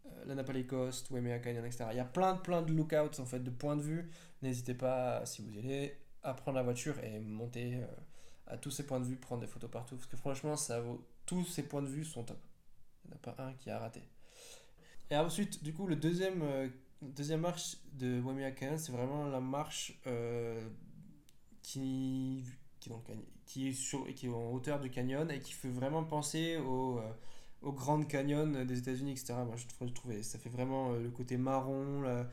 euh, 0.05 0.25
la 0.25 0.35
Napali 0.35 0.65
Coast, 0.65 1.09
Waimea 1.11 1.39
Canyon, 1.39 1.65
etc. 1.65 1.85
Il 1.91 1.97
y 1.97 1.99
a 1.99 2.05
plein, 2.05 2.35
plein 2.35 2.61
de 2.61 2.71
lookouts 2.71 3.19
en 3.19 3.25
fait, 3.25 3.39
de 3.39 3.49
points 3.49 3.75
de 3.75 3.81
vue. 3.81 4.09
N'hésitez 4.41 4.73
pas, 4.73 5.25
si 5.25 5.41
vous 5.41 5.51
y 5.51 5.59
allez, 5.59 5.97
à 6.23 6.33
prendre 6.33 6.55
la 6.57 6.63
voiture 6.63 6.97
et 7.03 7.19
monter 7.19 7.75
euh, 7.75 7.85
à 8.47 8.57
tous 8.57 8.71
ces 8.71 8.85
points 8.85 9.01
de 9.01 9.05
vue, 9.05 9.17
prendre 9.17 9.41
des 9.41 9.47
photos 9.47 9.69
partout. 9.69 9.95
Parce 9.95 10.07
que 10.07 10.15
franchement, 10.15 10.55
ça 10.55 10.79
vaut... 10.79 11.05
tous 11.25 11.43
ces 11.43 11.63
points 11.63 11.81
de 11.81 11.87
vue 11.87 12.05
sont 12.05 12.23
top. 12.23 12.39
Il 13.03 13.09
n'y 13.09 13.13
en 13.13 13.17
a 13.17 13.33
pas 13.35 13.43
un 13.43 13.53
qui 13.55 13.69
a 13.69 13.77
raté. 13.79 14.01
Et 15.11 15.15
ensuite, 15.17 15.63
du 15.63 15.73
coup, 15.73 15.87
le 15.87 15.95
deuxième, 15.95 16.41
euh, 16.41 16.67
deuxième 17.01 17.41
marche 17.41 17.77
de 17.93 18.19
Waimea 18.21 18.51
Canyon, 18.51 18.77
c'est 18.77 18.91
vraiment 18.91 19.25
la 19.25 19.39
marche 19.39 19.93
euh, 20.07 20.59
qui, 21.63 22.43
qui, 22.79 22.89
est 22.89 22.93
qui, 23.45 23.73
sur, 23.73 24.05
qui 24.15 24.27
est 24.27 24.29
en 24.29 24.51
hauteur 24.51 24.79
du 24.79 24.89
canyon 24.89 25.29
et 25.31 25.39
qui 25.39 25.53
fait 25.53 25.69
vraiment 25.69 26.03
penser 26.03 26.57
au, 26.57 26.99
euh, 26.99 27.11
au 27.61 27.71
Grand 27.71 28.01
Canyon 28.07 28.65
des 28.65 28.79
États-Unis, 28.79 29.11
etc. 29.11 29.33
Moi, 29.45 29.55
je, 29.55 29.85
je 29.87 29.93
trouvais 29.93 30.23
ça 30.23 30.37
fait 30.37 30.49
vraiment 30.49 30.91
euh, 30.91 31.01
le 31.03 31.09
côté 31.09 31.37
marron. 31.37 32.01
là, 32.01 32.27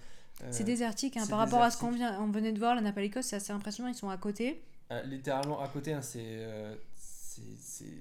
C'est 0.50 0.64
désertique, 0.64 1.16
hein, 1.16 1.26
par 1.28 1.38
rapport 1.38 1.62
à 1.62 1.70
ce 1.70 1.78
qu'on 1.78 1.92
vient, 1.92 2.20
on 2.20 2.30
venait 2.30 2.52
de 2.52 2.58
voir, 2.58 2.74
la 2.74 2.80
Napali 2.80 3.10
Coast, 3.10 3.30
c'est 3.30 3.36
assez 3.36 3.52
impressionnant, 3.52 3.88
ils 3.88 3.94
sont 3.94 4.08
à 4.10 4.16
côté. 4.16 4.62
littéralement 5.06 5.60
à 5.60 5.68
côté, 5.68 5.92
hein, 5.92 6.02
c'est- 6.02 6.46
c'est- 6.96 7.92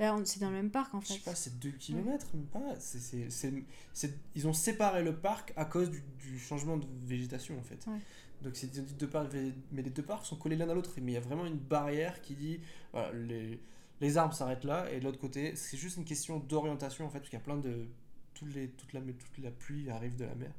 Là, 0.00 0.16
c'est 0.24 0.40
dans 0.40 0.50
le 0.50 0.56
même 0.56 0.70
parc 0.70 0.92
en 0.94 1.00
Je 1.00 1.06
fait. 1.06 1.14
sais 1.14 1.20
pas, 1.20 1.34
c'est 1.34 1.58
2 1.60 1.70
km, 1.70 2.26
même 2.34 2.46
pas. 2.46 2.74
C'est, 2.80 2.98
c'est, 2.98 3.30
c'est- 3.30 3.52
c'est- 3.92 4.18
ils 4.34 4.48
ont 4.48 4.52
séparé 4.52 5.02
le 5.04 5.14
parc 5.16 5.52
à 5.56 5.64
cause 5.64 5.90
du, 5.90 6.02
du 6.18 6.38
changement 6.38 6.76
de 6.76 6.86
végétation 7.04 7.56
en 7.58 7.62
fait. 7.62 7.86
Ouais. 7.86 7.98
Donc 8.42 8.56
c'est 8.56 8.70
deux 8.98 9.08
parcs, 9.08 9.32
mais 9.72 9.82
les 9.82 9.90
deux 9.90 10.02
parcs 10.02 10.26
sont 10.26 10.36
collés 10.36 10.56
l'un 10.56 10.68
à 10.68 10.74
l'autre. 10.74 10.90
Mais 11.00 11.12
il 11.12 11.14
y 11.14 11.18
a 11.18 11.20
vraiment 11.20 11.46
une 11.46 11.56
barrière 11.58 12.20
qui 12.22 12.34
dit 12.34 12.60
voilà, 12.92 13.12
les, 13.12 13.60
les 14.00 14.16
arbres 14.16 14.34
s'arrêtent 14.34 14.64
là 14.64 14.90
et 14.92 14.98
de 14.98 15.04
l'autre 15.04 15.20
côté, 15.20 15.54
c'est 15.56 15.76
juste 15.76 15.96
une 15.96 16.04
question 16.04 16.40
d'orientation 16.40 17.06
en 17.06 17.08
fait, 17.10 17.18
parce 17.20 17.30
qu'il 17.30 17.38
y 17.38 17.42
a 17.42 17.44
plein 17.44 17.56
de. 17.58 17.86
Toute, 18.34 18.52
les, 18.52 18.68
toute, 18.70 18.92
la, 18.92 19.00
toute 19.00 19.38
la 19.38 19.52
pluie 19.52 19.88
arrive 19.90 20.16
de 20.16 20.24
la 20.24 20.34
mer. 20.34 20.50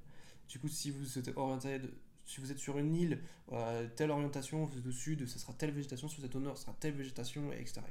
Du 0.47 0.59
coup, 0.59 0.69
si 0.69 0.91
vous 0.91 1.19
êtes 1.19 1.35
orienté, 1.35 1.79
de- 1.79 1.93
si 2.25 2.41
vous 2.41 2.51
êtes 2.51 2.57
sur 2.59 2.77
une 2.77 2.95
île, 2.95 3.19
euh, 3.51 3.87
telle 3.95 4.11
orientation, 4.11 4.65
vous 4.65 4.77
êtes 4.77 4.85
au 4.85 4.91
sud, 4.91 5.27
ça 5.27 5.37
sera 5.39 5.53
telle 5.53 5.71
végétation, 5.71 6.07
si 6.07 6.19
vous 6.19 6.25
êtes 6.25 6.35
au 6.35 6.39
nord, 6.39 6.57
ça 6.57 6.65
sera 6.65 6.75
telle 6.79 6.93
végétation, 6.93 7.51
etc. 7.53 7.81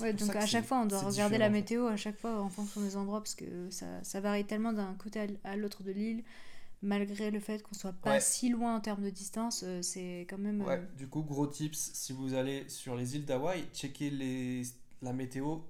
Ouais, 0.00 0.12
donc 0.12 0.34
à 0.36 0.46
chaque 0.46 0.64
fois, 0.64 0.80
on 0.80 0.86
doit 0.86 1.00
regarder 1.00 1.38
la 1.38 1.50
météo 1.50 1.86
à 1.86 1.96
chaque 1.96 2.18
fois 2.18 2.40
en 2.40 2.48
fonction 2.48 2.80
des 2.80 2.96
endroits 2.96 3.20
parce 3.20 3.34
que 3.34 3.70
ça, 3.70 3.86
ça 4.02 4.20
varie 4.20 4.44
tellement 4.44 4.72
d'un 4.72 4.94
côté 4.94 5.26
à 5.44 5.56
l'autre 5.56 5.82
de 5.82 5.92
l'île. 5.92 6.24
Malgré 6.82 7.30
le 7.30 7.40
fait 7.40 7.62
qu'on 7.62 7.74
soit 7.74 7.94
pas 7.94 8.10
Ouais. 8.12 8.20
si 8.20 8.50
loin 8.50 8.76
en 8.76 8.80
termes 8.80 9.02
de 9.02 9.08
distance, 9.08 9.62
euh, 9.64 9.80
c'est 9.80 10.26
quand 10.28 10.36
même. 10.36 10.60
euh, 10.60 10.64
Ouais, 10.66 10.82
du 10.98 11.08
coup, 11.08 11.22
gros 11.22 11.46
tips, 11.46 11.92
si 11.94 12.12
vous 12.12 12.34
allez 12.34 12.68
sur 12.68 12.94
les 12.94 13.16
îles 13.16 13.24
d'Hawaï, 13.24 13.64
checkez 13.72 14.10
les, 14.10 14.62
la 15.00 15.14
météo, 15.14 15.60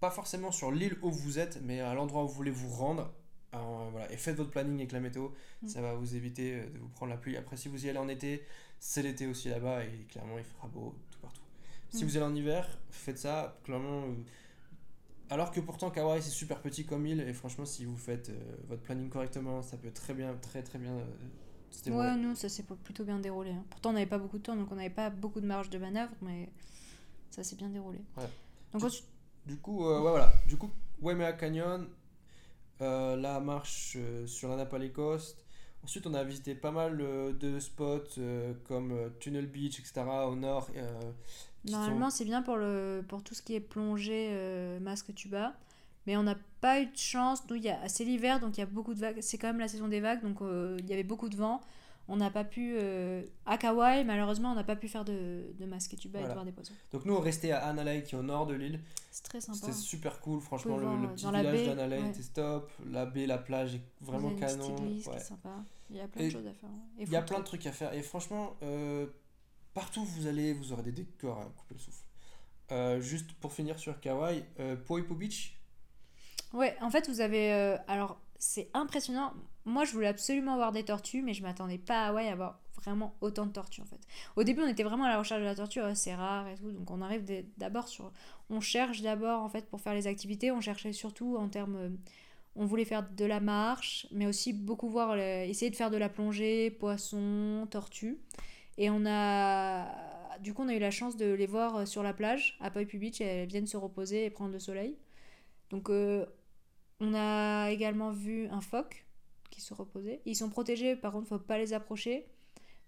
pas 0.00 0.10
forcément 0.10 0.52
sur 0.52 0.72
l'île 0.72 0.96
où 1.02 1.10
vous 1.10 1.38
êtes, 1.38 1.60
mais 1.62 1.80
à 1.80 1.92
l'endroit 1.92 2.24
où 2.24 2.28
vous 2.28 2.34
voulez 2.34 2.50
vous 2.50 2.70
rendre. 2.70 3.12
Euh, 3.56 3.88
voilà, 3.90 4.10
et 4.12 4.16
faites 4.16 4.36
votre 4.36 4.50
planning 4.50 4.76
avec 4.76 4.92
la 4.92 5.00
météo, 5.00 5.28
Mm. 5.62 5.68
ça 5.68 5.80
va 5.80 5.94
vous 5.94 6.14
éviter 6.14 6.54
euh, 6.54 6.66
de 6.70 6.78
vous 6.78 6.88
prendre 6.88 7.10
la 7.10 7.18
pluie. 7.18 7.36
Après, 7.36 7.56
si 7.56 7.68
vous 7.68 7.86
y 7.86 7.88
allez 7.88 7.98
en 7.98 8.08
été, 8.08 8.42
c'est 8.78 9.02
l'été 9.02 9.26
aussi 9.26 9.48
là-bas, 9.48 9.84
et 9.84 10.06
clairement, 10.10 10.38
il 10.38 10.44
fera 10.44 10.68
beau 10.68 10.94
tout 11.10 11.18
partout. 11.20 11.40
Si 11.90 12.04
Mm. 12.04 12.08
vous 12.08 12.16
allez 12.16 12.26
en 12.26 12.34
hiver, 12.34 12.78
faites 12.90 13.18
ça, 13.18 13.58
clairement. 13.64 14.02
euh, 14.04 14.14
alors 15.30 15.50
que 15.50 15.60
pourtant, 15.60 15.90
Kauai, 15.90 16.20
c'est 16.20 16.30
super 16.30 16.60
petit 16.60 16.84
comme 16.86 17.06
île, 17.06 17.20
et 17.20 17.32
franchement, 17.32 17.64
si 17.64 17.84
vous 17.84 17.96
faites 17.96 18.28
euh, 18.28 18.34
votre 18.68 18.82
planning 18.82 19.08
correctement, 19.08 19.60
ça 19.62 19.76
peut 19.76 19.90
très 19.90 20.14
bien, 20.14 20.34
très 20.36 20.62
très 20.62 20.78
bien 20.78 20.92
euh. 20.92 21.04
Ouais, 21.90 22.16
nous, 22.16 22.34
ça 22.34 22.48
s'est 22.48 22.62
plutôt 22.84 23.04
bien 23.04 23.18
déroulé. 23.18 23.50
hein. 23.50 23.64
Pourtant, 23.70 23.90
on 23.90 23.92
n'avait 23.94 24.06
pas 24.06 24.18
beaucoup 24.18 24.38
de 24.38 24.42
temps, 24.42 24.56
donc 24.56 24.70
on 24.72 24.76
n'avait 24.76 24.88
pas 24.88 25.10
beaucoup 25.10 25.40
de 25.40 25.46
marge 25.46 25.68
de 25.68 25.78
manœuvre, 25.78 26.12
mais 26.22 26.48
ça 27.30 27.42
s'est 27.44 27.56
bien 27.56 27.68
déroulé. 27.68 27.98
Ouais. 28.16 28.24
Donc, 28.72 28.90
Tu- 28.90 29.02
Du 29.46 29.56
coup, 29.58 29.84
euh, 29.86 29.96
ouais, 30.00 30.10
voilà. 30.10 30.32
Du 30.48 30.56
coup, 30.56 30.70
Waimea 31.02 31.32
Canyon, 31.34 31.86
euh, 32.82 33.16
la 33.16 33.40
marche 33.40 33.96
euh, 33.96 34.26
sur 34.26 34.48
la 34.48 34.56
Napali 34.56 34.92
Coast. 34.92 35.44
Ensuite, 35.82 36.06
on 36.06 36.14
a 36.14 36.24
visité 36.24 36.54
pas 36.54 36.72
mal 36.72 37.00
euh, 37.00 37.32
de 37.32 37.58
spots 37.58 38.20
comme 38.64 39.10
Tunnel 39.20 39.46
Beach, 39.46 39.78
etc. 39.78 40.02
au 40.26 40.36
nord. 40.36 40.68
normalement, 41.64 42.10
c'est 42.10 42.24
bien 42.24 42.42
pour, 42.42 42.56
le, 42.56 43.04
pour 43.08 43.22
tout 43.22 43.34
ce 43.34 43.42
qui 43.42 43.54
est 43.54 43.60
plongée, 43.60 44.78
masque 44.80 45.14
tuba. 45.14 45.54
Mais 46.06 46.16
on 46.16 46.22
n'a 46.22 46.36
pas 46.60 46.80
eu 46.80 46.86
de 46.86 46.96
chance. 46.96 47.42
Nous, 47.50 47.60
c'est 47.88 48.04
l'hiver, 48.04 48.40
donc 48.40 48.56
il 48.56 48.60
y 48.60 48.62
a 48.62 48.66
beaucoup 48.66 48.94
de 48.94 49.00
vagues. 49.00 49.18
C'est 49.20 49.38
quand 49.38 49.48
même 49.48 49.58
la 49.58 49.68
saison 49.68 49.88
des 49.88 50.00
vagues, 50.00 50.22
donc 50.22 50.38
il 50.78 50.86
y 50.86 50.92
avait 50.92 51.02
beaucoup 51.02 51.28
de 51.28 51.36
vent. 51.36 51.60
On 52.08 52.16
n'a 52.16 52.30
pas 52.30 52.44
pu. 52.44 52.74
euh, 52.78 53.22
à 53.46 53.58
Kauai, 53.58 54.04
malheureusement, 54.04 54.52
on 54.52 54.54
n'a 54.54 54.62
pas 54.64 54.76
pu 54.76 54.88
faire 54.88 55.04
de, 55.04 55.52
de 55.58 55.66
masque 55.66 55.94
et 55.94 55.96
tuba 55.96 56.18
et 56.18 56.22
Voilà. 56.22 56.28
de 56.34 56.36
voir 56.36 56.44
des 56.44 56.52
poissons. 56.52 56.74
Donc, 56.92 57.04
nous, 57.04 57.14
on 57.14 57.20
restait 57.20 57.50
à 57.50 57.66
Anna 57.66 58.00
qui 58.00 58.14
est 58.14 58.18
au 58.18 58.22
nord 58.22 58.46
de 58.46 58.54
l'île. 58.54 58.80
C'est 59.10 59.24
très 59.24 59.40
sympa. 59.40 59.58
C'était 59.58 59.72
super 59.72 60.20
cool. 60.20 60.40
Franchement, 60.40 60.76
le, 60.76 60.82
pouvez 60.84 60.94
le 60.94 61.00
voir, 61.02 61.14
petit 61.14 61.26
village 61.26 61.90
ouais. 62.02 62.08
était 62.10 62.22
top. 62.34 62.70
La 62.90 63.06
baie, 63.06 63.26
la 63.26 63.38
plage 63.38 63.74
est 63.76 63.80
vraiment 64.00 64.28
Vous 64.28 64.36
canon. 64.36 64.76
Ouais. 64.76 65.18
sympa. 65.18 65.64
Il 65.90 65.96
y 65.96 66.00
a 66.00 66.06
plein 66.08 66.22
Et 66.22 66.26
de 66.26 66.30
choses 66.32 66.46
à 66.46 66.52
faire. 66.52 66.68
Il 66.98 67.08
y 67.08 67.16
a 67.16 67.22
plein 67.22 67.38
de 67.40 67.44
trucs 67.44 67.66
à 67.66 67.72
faire. 67.72 67.92
Et 67.94 68.02
franchement, 68.02 68.54
euh, 68.62 69.06
partout 69.74 70.00
où 70.00 70.04
vous 70.04 70.26
allez, 70.26 70.52
vous 70.52 70.72
aurez 70.72 70.82
des 70.82 70.92
décors 70.92 71.40
à 71.40 71.44
couper 71.46 71.74
le 71.74 71.80
souffle. 71.80 72.04
Euh, 72.72 73.00
juste 73.00 73.32
pour 73.34 73.52
finir 73.52 73.78
sur 73.78 74.00
Kauai, 74.00 74.44
euh, 74.60 74.76
Poipo 74.76 75.14
Beach, 75.14 75.54
Ouais, 76.52 76.76
en 76.80 76.90
fait, 76.90 77.08
vous 77.08 77.20
avez. 77.20 77.52
euh, 77.52 77.76
alors, 77.88 78.18
c'est 78.38 78.70
impressionnant. 78.74 79.32
Moi, 79.66 79.84
je 79.84 79.92
voulais 79.92 80.06
absolument 80.06 80.56
voir 80.56 80.72
des 80.72 80.84
tortues, 80.84 81.20
mais 81.22 81.34
je 81.34 81.42
m'attendais 81.42 81.78
pas 81.78 82.04
à 82.04 82.08
Hawaï 82.08 82.28
à 82.28 82.34
voir 82.36 82.60
vraiment 82.82 83.14
autant 83.20 83.46
de 83.46 83.52
tortues 83.52 83.80
en 83.82 83.86
fait. 83.86 84.00
Au 84.36 84.44
début, 84.44 84.62
on 84.62 84.68
était 84.68 84.84
vraiment 84.84 85.04
à 85.04 85.08
la 85.10 85.18
recherche 85.18 85.40
de 85.40 85.46
la 85.46 85.54
tortue, 85.54 85.80
c'est 85.94 86.14
rare 86.14 86.46
et 86.48 86.54
tout, 86.54 86.70
donc 86.70 86.90
on 86.90 87.02
arrive 87.02 87.24
d'abord 87.58 87.88
sur. 87.88 88.12
On 88.48 88.60
cherche 88.60 89.02
d'abord 89.02 89.42
en 89.42 89.48
fait 89.48 89.68
pour 89.68 89.80
faire 89.80 89.94
les 89.94 90.06
activités, 90.06 90.52
on 90.52 90.60
cherchait 90.60 90.92
surtout 90.92 91.36
en 91.36 91.48
termes. 91.48 91.76
euh, 91.76 91.90
On 92.54 92.64
voulait 92.64 92.84
faire 92.84 93.04
de 93.10 93.24
la 93.24 93.40
marche, 93.40 94.06
mais 94.12 94.26
aussi 94.26 94.52
beaucoup 94.52 94.88
voir, 94.88 95.16
essayer 95.18 95.70
de 95.70 95.76
faire 95.76 95.90
de 95.90 95.96
la 95.98 96.08
plongée, 96.08 96.70
poisson, 96.70 97.66
tortue. 97.70 98.18
Et 98.78 98.88
on 98.90 99.04
a. 99.06 99.86
Du 100.40 100.52
coup, 100.54 100.62
on 100.62 100.68
a 100.68 100.74
eu 100.74 100.78
la 100.78 100.90
chance 100.90 101.16
de 101.16 101.32
les 101.32 101.46
voir 101.46 101.76
euh, 101.76 101.86
sur 101.86 102.02
la 102.02 102.12
plage, 102.12 102.58
à 102.60 102.70
Poipu 102.70 102.98
Beach, 102.98 103.20
elles 103.20 103.48
viennent 103.48 103.66
se 103.66 103.76
reposer 103.78 104.26
et 104.26 104.30
prendre 104.30 104.52
le 104.52 104.58
soleil. 104.60 104.96
Donc, 105.70 105.90
euh, 105.90 106.26
on 107.00 107.14
a 107.14 107.70
également 107.70 108.10
vu 108.10 108.46
un 108.48 108.60
phoque 108.60 109.05
qui 109.50 109.60
se 109.60 109.74
reposait. 109.74 110.20
Ils 110.26 110.36
sont 110.36 110.50
protégés, 110.50 110.96
par 110.96 111.12
contre, 111.12 111.28
faut 111.28 111.38
pas 111.38 111.58
les 111.58 111.72
approcher. 111.72 112.26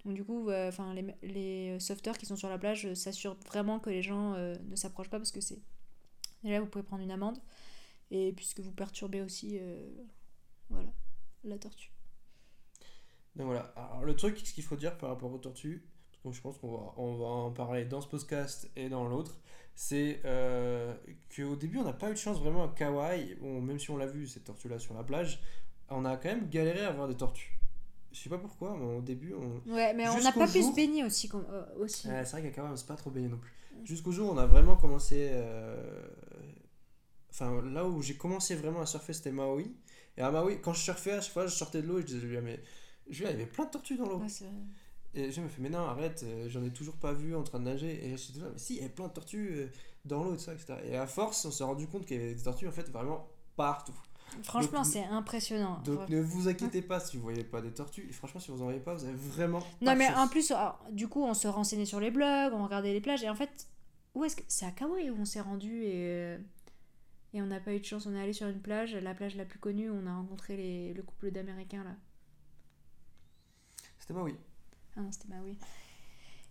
Donc, 0.05 0.15
du 0.15 0.25
coup, 0.25 0.49
euh, 0.49 0.69
enfin, 0.69 0.95
les, 0.95 1.05
les 1.23 1.81
sauveteurs 1.81 2.17
qui 2.17 2.27
sont 2.27 2.37
sur 2.37 2.49
la 2.49 2.59
plage 2.59 2.87
euh, 2.87 2.95
s'assurent 2.95 3.37
vraiment 3.47 3.81
que 3.81 3.91
les 3.91 4.03
gens 4.03 4.35
euh, 4.35 4.55
ne 4.69 4.77
s'approchent 4.77 5.11
pas 5.11 5.19
parce 5.19 5.33
que 5.33 5.41
c'est. 5.41 5.59
Déjà, 6.45 6.61
vous 6.61 6.67
pouvez 6.67 6.85
prendre 6.85 7.03
une 7.03 7.11
amende. 7.11 7.39
Et 8.11 8.33
puisque 8.33 8.61
vous 8.61 8.73
perturbez 8.73 9.21
aussi. 9.23 9.59
euh, 9.61 9.91
voilà, 10.71 10.91
la 11.45 11.59
tortue. 11.59 11.91
Donc 13.37 13.47
voilà. 13.47 13.61
Alors 13.77 14.05
le 14.05 14.15
truc, 14.17 14.39
ce 14.39 14.53
qu'il 14.53 14.65
faut 14.65 14.77
dire 14.77 14.99
par 14.99 15.11
rapport 15.11 15.33
aux 15.33 15.39
tortues, 15.39 15.85
parce 16.23 16.37
je 16.37 16.41
pense 16.41 16.59
qu'on 16.59 16.73
va, 16.73 16.95
on 16.97 17.17
va 17.17 17.27
en 17.27 17.51
parler 17.53 17.85
dans 17.85 18.01
ce 18.01 18.09
podcast 18.09 18.71
et 18.77 18.89
dans 18.89 19.07
l'autre, 19.09 19.39
c'est 19.75 20.21
euh, 20.25 20.95
qu'au 21.35 21.55
début 21.57 21.79
on 21.79 21.85
n'a 21.85 21.93
pas 21.93 22.11
eu 22.11 22.15
de 22.15 22.19
chance 22.19 22.39
vraiment 22.41 22.65
à 22.65 22.69
Kauai, 22.69 23.37
Bon, 23.41 23.61
même 23.61 23.79
si 23.79 23.91
on 23.91 23.97
l'a 23.97 24.07
vu 24.07 24.27
cette 24.27 24.45
tortue-là 24.45 24.79
sur 24.79 24.95
la 24.95 25.05
plage, 25.05 25.41
on 25.91 26.05
a 26.05 26.17
quand 26.17 26.29
même 26.29 26.49
galéré 26.49 26.81
à 26.85 26.89
avoir 26.89 27.09
des 27.09 27.17
tortues. 27.17 27.59
Je 28.13 28.19
sais 28.21 28.31
pas 28.31 28.39
pourquoi, 28.39 28.77
mais 28.79 28.97
au 28.97 29.01
début 29.03 29.35
on... 29.35 29.61
Ouais, 29.73 29.93
mais 29.95 30.09
on 30.09 30.21
n'a 30.21 30.33
pas 30.33 30.47
pu 30.47 30.61
jour- 30.61 30.71
se 30.71 30.77
baigner 30.77 31.05
aussi. 31.05 31.31
euh, 31.35 31.65
aussi. 31.79 32.03
C'est 32.09 32.31
vrai 32.31 32.43
qu'à 32.43 32.51
Kauai 32.51 32.69
on 32.73 32.77
s'est 32.77 32.87
pas 32.87 32.97
trop 32.97 33.11
baigné 33.11 33.29
non 33.29 33.37
plus. 33.39 33.53
Jusqu'au 33.85 34.13
jour 34.13 34.31
où 34.31 34.33
on 34.35 34.39
a 34.39 34.47
vraiment 34.47 34.77
commencé... 34.77 35.29
euh, 35.31 36.09
Enfin 37.31 37.63
là 37.63 37.85
où 37.85 38.01
j'ai 38.03 38.15
commencé 38.17 38.55
vraiment 38.57 38.81
à 38.81 38.87
surfer 38.87 39.13
c'était 39.13 39.31
Maui. 39.31 39.75
Et 40.17 40.23
à 40.23 40.31
Maui, 40.31 40.61
quand 40.61 40.73
je 40.73 40.81
surfais 40.83 41.13
à 41.13 41.21
chaque 41.21 41.33
fois 41.33 41.47
je 41.47 41.55
sortais 41.55 41.83
de 41.83 41.87
l'eau 41.87 41.99
et 41.99 42.03
je 42.03 42.07
disais 42.07 42.21
Julia 42.21 42.41
mais... 42.41 42.61
Julia, 43.09 43.31
il 43.31 43.39
y 43.39 43.43
avait 43.43 43.51
plein 43.51 43.65
de 43.65 43.71
tortues 43.71 43.97
dans 43.97 44.07
l'eau. 44.09 44.19
Ouais. 44.19 44.27
Et 45.15 45.31
je 45.31 45.41
me 45.41 45.49
fais, 45.49 45.63
mais 45.63 45.71
non, 45.71 45.79
arrête, 45.79 46.23
euh, 46.25 46.49
j'en 46.51 46.63
ai 46.63 46.71
toujours 46.71 46.97
pas 46.97 47.15
vu 47.15 47.35
en 47.35 47.43
train 47.43 47.59
de 47.59 47.65
nager. 47.65 48.05
Et 48.07 48.11
je 48.13 48.17
suis 48.17 48.39
là, 48.39 48.49
mais 48.53 48.59
si, 48.59 48.75
il 48.75 48.77
y 48.77 48.81
avait 48.81 48.91
plein 48.91 49.09
de 49.09 49.13
tortues 49.15 49.69
dans 50.05 50.23
l'eau, 50.23 50.35
et 50.35 50.37
tout 50.37 50.43
ça, 50.43 50.53
etc. 50.53 50.75
Et 50.85 50.97
à 50.99 51.07
force, 51.07 51.43
on 51.47 51.51
s'est 51.51 51.65
rendu 51.65 51.87
compte 51.89 52.05
qu'il 52.05 52.19
y 52.19 52.21
avait 52.23 52.35
des 52.35 52.43
tortues, 52.43 52.69
en 52.69 52.73
fait, 52.73 52.91
vraiment 52.91 53.27
partout. 53.57 53.95
Franchement, 54.43 54.85
c'est 54.85 55.05
impressionnant. 55.05 55.81
Donc 55.85 56.09
ne 56.09 56.21
vous 56.21 56.49
inquiétez 56.49 56.83
pas 56.83 57.01
si 57.01 57.17
vous 57.17 57.23
voyez 57.23 57.45
pas 57.45 57.61
des 57.61 57.73
tortues. 57.73 58.07
Et 58.09 58.13
franchement, 58.13 58.41
si 58.41 58.51
vous 58.51 58.61
en 58.61 58.65
voyez 58.65 58.81
pas, 58.81 58.95
vous 58.95 59.05
avez 59.05 59.15
vraiment. 59.15 59.61
Non, 59.81 59.95
mais 59.97 60.09
en 60.15 60.29
plus, 60.29 60.51
alors, 60.51 60.85
du 60.91 61.09
coup, 61.09 61.23
on 61.25 61.35
se 61.35 61.49
renseignait 61.49 61.87
sur 61.87 62.01
les 62.01 62.11
blogs, 62.11 62.53
on 62.53 62.65
regardait 62.65 62.93
les 62.93 63.01
plages, 63.01 63.23
et 63.23 63.29
en 63.29 63.35
fait, 63.35 63.69
où 64.15 64.25
est-ce 64.25 64.37
que. 64.37 64.43
C'est 64.49 64.67
à 64.67 64.71
Kauai 64.71 65.11
où 65.11 65.17
on 65.19 65.25
s'est 65.25 65.41
rendu 65.41 65.83
et. 65.85 65.93
euh, 65.95 66.39
Et 67.35 67.43
on 67.43 67.47
n'a 67.47 67.61
pas 67.61 67.75
eu 67.75 67.81
de 67.81 67.85
chance, 67.85 68.07
on 68.07 68.15
est 68.15 68.23
allé 68.23 68.33
sur 68.33 68.49
une 68.49 68.61
plage, 68.61 68.95
la 68.95 69.15
plage 69.15 69.37
la 69.37 69.45
plus 69.45 69.59
connue, 69.59 69.91
où 69.91 69.95
on 69.95 70.07
a 70.07 70.15
rencontré 70.17 70.57
les... 70.57 70.95
le 70.95 71.03
couple 71.03 71.31
d'Américains 71.31 71.85
là. 71.85 71.95
C'était 73.99 74.15
Maui. 74.15 74.35
Ah 74.97 75.01
non, 75.03 75.13
c'était 75.13 75.29
Maui. 75.29 75.57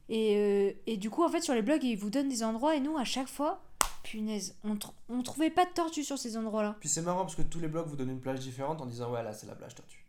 Et, 0.09 0.37
euh, 0.37 0.71
et 0.85 0.97
du 0.97 1.09
coup, 1.09 1.23
en 1.23 1.29
fait, 1.29 1.41
sur 1.41 1.53
les 1.55 1.63
blogs, 1.63 1.83
ils 1.83 1.95
vous 1.97 2.09
donnent 2.11 2.29
des 2.29 2.43
endroits, 2.43 2.75
et 2.75 2.79
nous, 2.79 2.95
à 2.97 3.03
chaque 3.05 3.27
fois, 3.27 3.63
punaise, 4.11 4.55
on, 4.63 4.75
tr- 4.75 4.91
on 5.09 5.21
trouvait 5.23 5.49
pas 5.49 5.65
de 5.65 5.71
tortues 5.71 6.03
sur 6.03 6.17
ces 6.17 6.37
endroits-là. 6.37 6.75
Puis 6.79 6.89
c'est 6.89 7.01
marrant 7.01 7.21
parce 7.21 7.35
que 7.35 7.41
tous 7.41 7.59
les 7.59 7.67
blogs 7.67 7.87
vous 7.87 7.95
donnent 7.95 8.09
une 8.11 8.19
plage 8.21 8.39
différente 8.39 8.81
en 8.81 8.85
disant, 8.85 9.11
ouais, 9.11 9.23
là, 9.23 9.33
c'est 9.33 9.47
la 9.47 9.55
plage 9.55 9.75
tortue. 9.75 10.03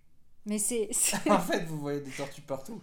Mais 0.46 0.58
c'est. 0.58 0.88
en 1.30 1.38
fait, 1.40 1.64
vous 1.66 1.78
voyez 1.78 2.00
des 2.00 2.10
tortues 2.10 2.40
partout. 2.40 2.80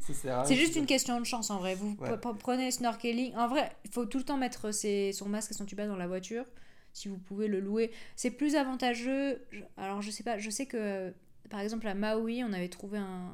C'est 0.00 0.56
juste 0.56 0.74
une 0.76 0.86
question 0.86 1.20
de 1.20 1.24
chance 1.26 1.50
en 1.50 1.58
vrai. 1.58 1.74
Vous 1.76 1.96
Ouais. 2.00 2.10
prenez 2.40 2.70
snorkeling. 2.72 3.34
En 3.36 3.46
vrai, 3.46 3.70
il 3.84 3.90
faut 3.90 4.04
tout 4.06 4.18
le 4.18 4.24
temps 4.24 4.36
mettre 4.36 4.72
ses, 4.72 5.12
son 5.12 5.28
masque 5.28 5.52
et 5.52 5.54
son 5.54 5.64
tuba 5.64 5.86
dans 5.86 5.96
la 5.96 6.08
voiture. 6.08 6.44
Si 6.92 7.08
vous 7.08 7.18
pouvez 7.18 7.46
le 7.48 7.60
louer. 7.60 7.92
C'est 8.16 8.30
plus 8.30 8.56
avantageux. 8.56 9.40
Alors 9.76 10.00
je 10.02 10.10
sais 10.10 10.22
pas, 10.24 10.38
je 10.38 10.48
sais 10.50 10.66
que 10.66 11.12
par 11.50 11.60
exemple 11.60 11.86
à 11.88 11.94
Maui, 11.94 12.42
on 12.44 12.52
avait 12.52 12.68
trouvé 12.68 12.98
un- 12.98 13.32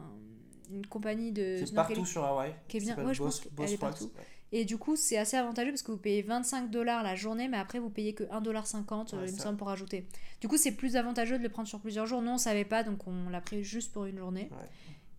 une 0.71 0.87
compagnie 0.87 1.33
de 1.33 1.63
C'est 1.65 1.75
partout 1.75 2.05
sur 2.07 2.25
Hawaï. 2.25 2.55
Qui 2.69 2.79
est 2.79 2.81
bien- 2.81 2.97
ouais, 3.05 3.15
je 3.15 3.23
pense 3.23 3.41
qu'elle 3.41 3.73
est 3.73 3.79
partout. 3.79 4.05
Ouais. 4.17 4.27
Et 4.53 4.65
du 4.65 4.79
coup, 4.79 4.97
c'est 4.97 5.17
assez 5.17 5.37
avantageux 5.37 5.71
parce 5.71 5.83
que 5.83 5.93
vous 5.93 5.99
payez 5.99 6.23
25 6.23 6.71
dollars 6.71 7.03
la 7.05 7.15
journée, 7.15 7.47
mais 7.49 7.57
après 7.57 7.79
vous 7.79 7.91
payez 7.91 8.15
que 8.15 8.25
1,50$, 8.25 9.15
Ouais, 9.15 9.27
il 9.29 9.33
me 9.35 9.39
semble, 9.39 9.57
pour 9.59 9.71
ajouter. 9.71 10.07
Du 10.41 10.49
coup, 10.49 10.57
c'est 10.57 10.73
plus 10.73 10.97
avantageux 10.97 11.39
de 11.39 11.43
le 11.43 11.49
prendre 11.49 11.69
sur 11.69 11.79
plusieurs 11.81 12.07
jours. 12.07 12.21
Nous, 12.23 12.31
on 12.33 12.39
savait 12.39 12.65
pas, 12.65 12.83
donc 12.83 13.07
on 13.07 13.29
l'a 13.31 13.41
pris 13.41 13.63
juste 13.63 13.93
pour 13.93 14.07
une 14.07 14.19
journée. 14.19 14.49
Ouais. 14.51 14.69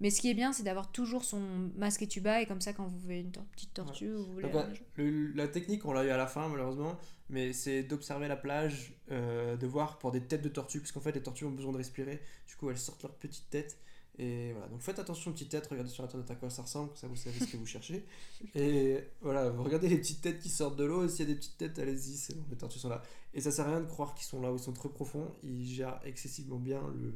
Mais 0.02 0.10
ce 0.10 0.20
qui 0.20 0.30
est 0.32 0.34
bien, 0.34 0.52
c'est 0.52 0.64
d'avoir 0.64 0.92
toujours 0.92 1.24
son 1.24 1.40
masque 1.78 2.02
et 2.02 2.08
tuba, 2.08 2.42
et 2.42 2.48
comme 2.48 2.60
ça, 2.60 2.74
quand 2.74 2.86
vous 2.88 2.98
voyez 3.00 3.22
une 3.22 3.32
petite 3.32 3.74
tortue, 3.74 4.10
vous 4.12 4.26
voulez. 4.34 4.50
Donc, 4.68 4.82
le- 4.96 5.28
la 5.34 5.48
technique, 5.48 5.86
on 5.86 5.94
l'a 5.94 6.04
eu 6.04 6.10
à 6.10 6.18
la 6.18 6.26
fin 6.28 6.48
malheureusement, 6.50 6.98
mais 7.30 7.54
c'est 7.54 7.84
d'observer 7.84 8.28
la 8.28 8.36
plage, 8.36 8.94
euh, 9.12 9.56
de 9.58 9.68
voir 9.68 10.00
pour 10.00 10.12
des 10.12 10.22
têtes 10.22 10.42
de 10.42 10.50
tortues, 10.50 10.80
parce 10.80 10.92
qu'en 10.92 11.02
fait 11.02 11.12
les 11.12 11.22
tortues 11.22 11.46
ont 11.46 11.52
besoin 11.52 11.72
de 11.72 11.78
respirer, 11.78 12.20
du 12.48 12.56
coup 12.56 12.70
elles 12.72 12.80
sortent 12.80 13.04
leur 13.04 13.14
petite 13.14 13.48
tête. 13.52 13.78
Et 14.18 14.52
voilà, 14.52 14.68
donc 14.68 14.82
faites 14.82 15.00
attention 15.00 15.32
aux 15.32 15.34
petites 15.34 15.50
têtes, 15.50 15.68
regardez 15.68 15.90
sur 15.90 16.04
internet 16.04 16.30
à 16.30 16.36
quoi 16.36 16.50
ça 16.50 16.62
ressemble, 16.62 16.92
ça 16.96 17.08
vous 17.08 17.16
savez 17.16 17.40
ce 17.40 17.52
que 17.52 17.58
vous 17.58 17.66
cherchez. 17.66 18.06
Et 18.56 19.00
voilà, 19.22 19.50
vous 19.50 19.64
regardez 19.64 19.88
les 19.88 19.98
petites 19.98 20.22
têtes 20.22 20.40
qui 20.40 20.50
sortent 20.50 20.76
de 20.76 20.84
l'eau, 20.84 21.06
et 21.06 21.10
s'il 21.10 21.28
y 21.28 21.32
a 21.32 21.34
des 21.34 21.40
petites 21.40 21.58
têtes, 21.58 21.80
allez-y, 21.80 22.18
c'est 22.18 22.36
bon, 22.36 22.44
les 22.50 22.58
tortues 22.58 22.80
sont 22.80 22.90
là. 22.90 23.02
Et 23.34 23.42
ça 23.42 23.52
sert 23.52 23.66
à 23.68 23.70
rien 23.70 23.80
de 23.80 23.88
croire 23.88 24.14
qu'ils 24.14 24.26
sont 24.26 24.42
là 24.42 24.52
où 24.52 24.58
ils 24.58 24.62
sont 24.62 24.74
très 24.74 24.90
profonds, 24.90 25.34
ils 25.44 25.66
gèrent 25.66 26.00
excessivement 26.04 26.58
bien 26.58 26.82
le, 26.94 27.14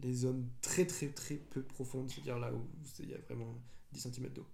les 0.00 0.12
zones 0.12 0.46
très 0.60 0.86
très 0.86 1.08
très 1.08 1.36
peu 1.36 1.62
profondes, 1.62 2.10
c'est-à-dire 2.10 2.38
là 2.38 2.52
où 2.52 2.60
il 3.00 3.10
y 3.10 3.14
a 3.14 3.18
vraiment 3.18 3.54
10 3.92 4.00
cm 4.00 4.28
d'eau. 4.28 4.46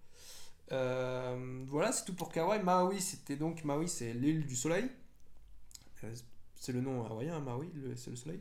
Euh, 0.73 1.64
voilà, 1.66 1.92
c'est 1.92 2.04
tout 2.04 2.14
pour 2.14 2.30
Kauai. 2.30 2.62
Maui, 2.62 3.00
c'était 3.00 3.37
donc 3.37 3.64
Maui, 3.64 3.88
c'est 3.88 4.12
l'île 4.12 4.47
du 4.47 4.54
soleil. 4.54 4.88
Euh, 6.04 6.14
c'est 6.54 6.73
le 6.73 6.80
nom 6.80 7.04
hawaïen, 7.04 7.40
Maui, 7.40 7.68
c'est 7.97 8.11
le 8.11 8.16
soleil. 8.16 8.40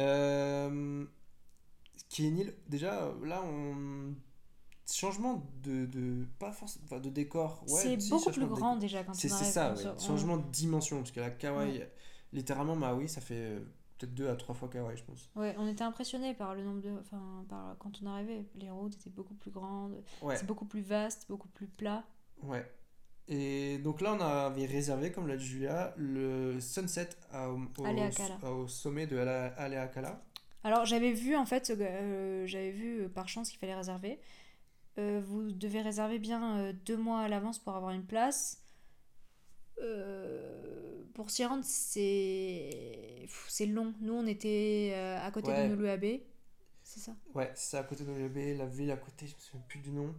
Euh, 0.00 1.04
qui 2.08 2.24
est 2.24 2.28
une 2.28 2.38
île. 2.38 2.54
Déjà, 2.68 3.04
euh, 3.04 3.26
là, 3.26 3.42
on. 3.44 4.14
Changement 4.88 5.44
de. 5.64 5.86
de 5.86 6.24
pas 6.38 6.52
forcément. 6.52 6.84
enfin, 6.84 7.00
de 7.00 7.10
décor. 7.10 7.64
Ouais, 7.68 7.80
c'est 7.82 8.00
si, 8.00 8.10
beaucoup 8.10 8.30
plus 8.30 8.46
grand 8.46 8.76
déjà 8.76 9.02
quand 9.02 9.14
c'est 9.14 9.28
ça, 9.28 9.74
ouais. 9.74 9.82
on- 9.86 9.98
changement 9.98 10.36
de 10.36 10.48
dimension. 10.50 10.98
Parce 10.98 11.10
que 11.10 11.18
la 11.20 11.30
Kauai, 11.30 11.90
littéralement, 12.32 12.76
Maui, 12.76 13.08
ça 13.08 13.20
fait 13.20 13.34
euh, 13.34 13.60
peut-être 13.98 14.14
deux 14.14 14.28
à 14.28 14.36
trois 14.36 14.54
fois 14.54 14.68
Kauai, 14.68 14.96
je 14.96 15.02
pense. 15.02 15.28
Ouais, 15.34 15.56
on 15.58 15.66
était 15.66 15.82
impressionnés 15.82 16.34
par 16.34 16.54
le 16.54 16.62
nombre 16.62 16.82
de. 16.82 16.90
Enfin, 17.00 17.44
par... 17.48 17.76
quand 17.80 18.00
on 18.00 18.06
arrivait, 18.06 18.44
les 18.54 18.70
routes 18.70 18.94
étaient 18.94 19.10
beaucoup 19.10 19.34
plus 19.34 19.50
grandes, 19.50 20.00
Ouais, 20.22 20.36
c'est 20.36 20.46
beaucoup 20.46 20.66
plus 20.66 20.82
vaste, 20.82 21.26
beaucoup 21.28 21.48
plus 21.48 21.66
plat. 21.66 22.04
ouais. 22.44 22.64
Et 23.28 23.78
donc 23.78 24.00
là, 24.02 24.14
on 24.14 24.20
avait 24.20 24.66
réservé, 24.66 25.10
comme 25.10 25.26
l'a 25.26 25.36
dit 25.36 25.44
Julia, 25.46 25.92
le 25.96 26.60
sunset 26.60 27.08
à- 27.32 27.50
au, 27.50 27.58
au- 27.78 27.84
Haleakala. 27.84 28.38
au 28.52 28.68
sommet 28.68 29.08
de 29.08 29.18
Ala- 29.18 29.52
Haleakala. 29.56 30.22
Alors 30.66 30.84
j'avais 30.84 31.12
vu 31.12 31.36
en 31.36 31.46
fait, 31.46 31.70
euh, 31.70 32.44
j'avais 32.46 32.72
vu 32.72 33.02
euh, 33.04 33.08
par 33.08 33.28
chance 33.28 33.50
qu'il 33.50 33.58
fallait 33.60 33.76
réserver. 33.76 34.18
Euh, 34.98 35.20
vous 35.24 35.52
devez 35.52 35.80
réserver 35.80 36.18
bien 36.18 36.58
euh, 36.58 36.72
deux 36.84 36.96
mois 36.96 37.20
à 37.20 37.28
l'avance 37.28 37.60
pour 37.60 37.76
avoir 37.76 37.92
une 37.92 38.04
place. 38.04 38.62
Pour 41.14 41.30
s'y 41.30 41.44
rendre, 41.44 41.62
c'est 41.64 43.28
long. 43.68 43.94
Nous, 44.00 44.12
on 44.12 44.26
était 44.26 44.92
à 45.22 45.30
côté 45.30 45.52
Ouais. 45.52 45.68
de 45.68 45.74
Nuluabe. 45.74 46.20
C'est 46.82 47.00
ça 47.00 47.12
Ouais, 47.34 47.50
c'est 47.54 47.70
ça, 47.70 47.78
à 47.80 47.82
côté 47.84 48.02
de 48.04 48.10
Nolebe, 48.10 48.58
la 48.58 48.66
ville 48.66 48.90
à 48.90 48.96
côté, 48.96 49.26
je 49.28 49.34
me 49.34 49.40
souviens 49.40 49.64
plus 49.68 49.78
du 49.78 49.90
nom. 49.92 50.14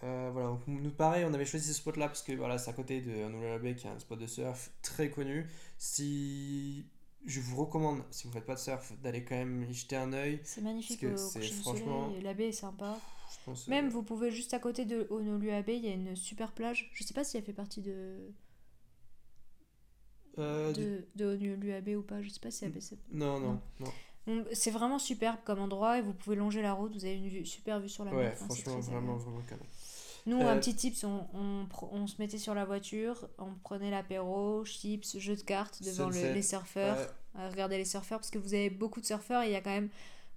Voilà, 0.00 0.48
donc 0.48 0.66
nous 0.66 0.90
pareil, 0.90 1.24
on 1.26 1.34
avait 1.34 1.44
choisi 1.44 1.68
ce 1.68 1.74
spot-là 1.74 2.06
parce 2.08 2.22
que 2.22 2.32
voilà, 2.32 2.56
c'est 2.58 2.70
à 2.70 2.72
côté 2.72 3.02
de 3.02 3.10
Nolebe 3.10 3.74
qui 3.76 3.86
est 3.86 3.90
un 3.90 3.98
spot 3.98 4.18
de 4.18 4.26
surf 4.26 4.70
très 4.82 5.10
connu. 5.10 5.46
Si 5.78 6.86
je 7.26 7.40
vous 7.40 7.56
recommande, 7.56 8.02
si 8.10 8.26
vous 8.26 8.32
faites 8.32 8.46
pas 8.46 8.54
de 8.54 8.60
surf, 8.60 8.92
d'aller 9.02 9.24
quand 9.24 9.34
même 9.36 9.64
y 9.68 9.74
jeter 9.74 9.96
un 9.96 10.12
œil. 10.12 10.40
C'est 10.44 10.60
magnifique 10.62 11.00
Parce 11.00 11.34
que 11.34 11.38
au 11.38 11.42
c'est 11.42 11.48
franchement- 11.52 12.06
soleil. 12.08 12.22
La 12.22 12.34
baie 12.34 12.48
est 12.48 12.52
sympa. 12.52 12.98
Pense, 13.44 13.66
Même 13.68 13.86
euh, 13.86 13.90
vous 13.90 14.02
pouvez 14.02 14.30
juste 14.30 14.54
à 14.54 14.58
côté 14.58 14.84
de 14.84 15.06
Honoluluabe, 15.10 15.68
il 15.68 15.84
y 15.84 15.88
a 15.88 15.92
une 15.94 16.14
super 16.16 16.52
plage. 16.52 16.90
Je 16.94 17.02
sais 17.04 17.14
pas 17.14 17.24
si 17.24 17.36
elle 17.36 17.42
fait 17.44 17.52
partie 17.52 17.80
de 17.82 18.30
euh, 20.38 20.72
du- 20.72 20.82
de, 20.84 21.06
de 21.14 21.24
Honoluluabe 21.34 21.88
ou 21.96 22.02
pas. 22.02 22.22
Je 22.22 22.28
sais 22.28 22.40
pas 22.40 22.50
si 22.50 22.64
elle 22.64 22.72
fait 22.72 22.80
cette- 22.80 23.12
Non, 23.12 23.40
non, 23.40 23.60
non. 23.80 23.92
On- 24.28 24.44
C'est 24.52 24.70
vraiment 24.72 24.98
superbe 24.98 25.38
comme 25.44 25.60
endroit 25.60 25.98
et 25.98 26.02
vous 26.02 26.12
pouvez 26.12 26.34
longer 26.36 26.60
la 26.62 26.72
route, 26.72 26.92
vous 26.92 27.04
avez 27.04 27.16
une 27.16 27.28
vue, 27.28 27.46
super 27.46 27.78
vue 27.80 27.88
sur 27.88 28.04
la 28.04 28.12
Ouais, 28.12 28.24
mer. 28.24 28.32
Enfin, 28.34 28.46
c'est 28.50 28.62
franchement, 28.62 28.80
vraiment, 28.80 28.98
agréable. 29.14 29.22
vraiment 29.30 29.46
calme. 29.48 29.62
Nous, 30.26 30.40
Euh, 30.40 30.52
un 30.52 30.56
petit 30.58 30.74
tips, 30.74 31.04
on, 31.04 31.24
on, 31.34 31.66
on 31.92 32.06
se 32.08 32.16
mettait 32.20 32.38
sur 32.38 32.54
la 32.54 32.64
voiture, 32.64 33.28
on 33.38 33.52
prenait 33.62 33.90
l'apéro, 33.92 34.64
chips, 34.64 35.16
jeux 35.18 35.36
de 35.36 35.42
cartes 35.42 35.80
devant 35.84 36.08
le- 36.10 36.32
les 36.34 36.42
surfeurs, 36.42 36.96
Ouais, 36.98 37.40
à 37.42 37.48
regarder 37.48 37.78
les 37.78 37.84
surfeurs 37.84 38.18
parce 38.18 38.30
que 38.30 38.38
vous 38.38 38.52
avez 38.54 38.68
beaucoup 38.70 39.00
de 39.00 39.06
surfeurs 39.06 39.42
et 39.42 39.46
il 39.46 39.52
y 39.52 39.56
a 39.56 39.60
quand 39.60 39.70
même. 39.70 39.88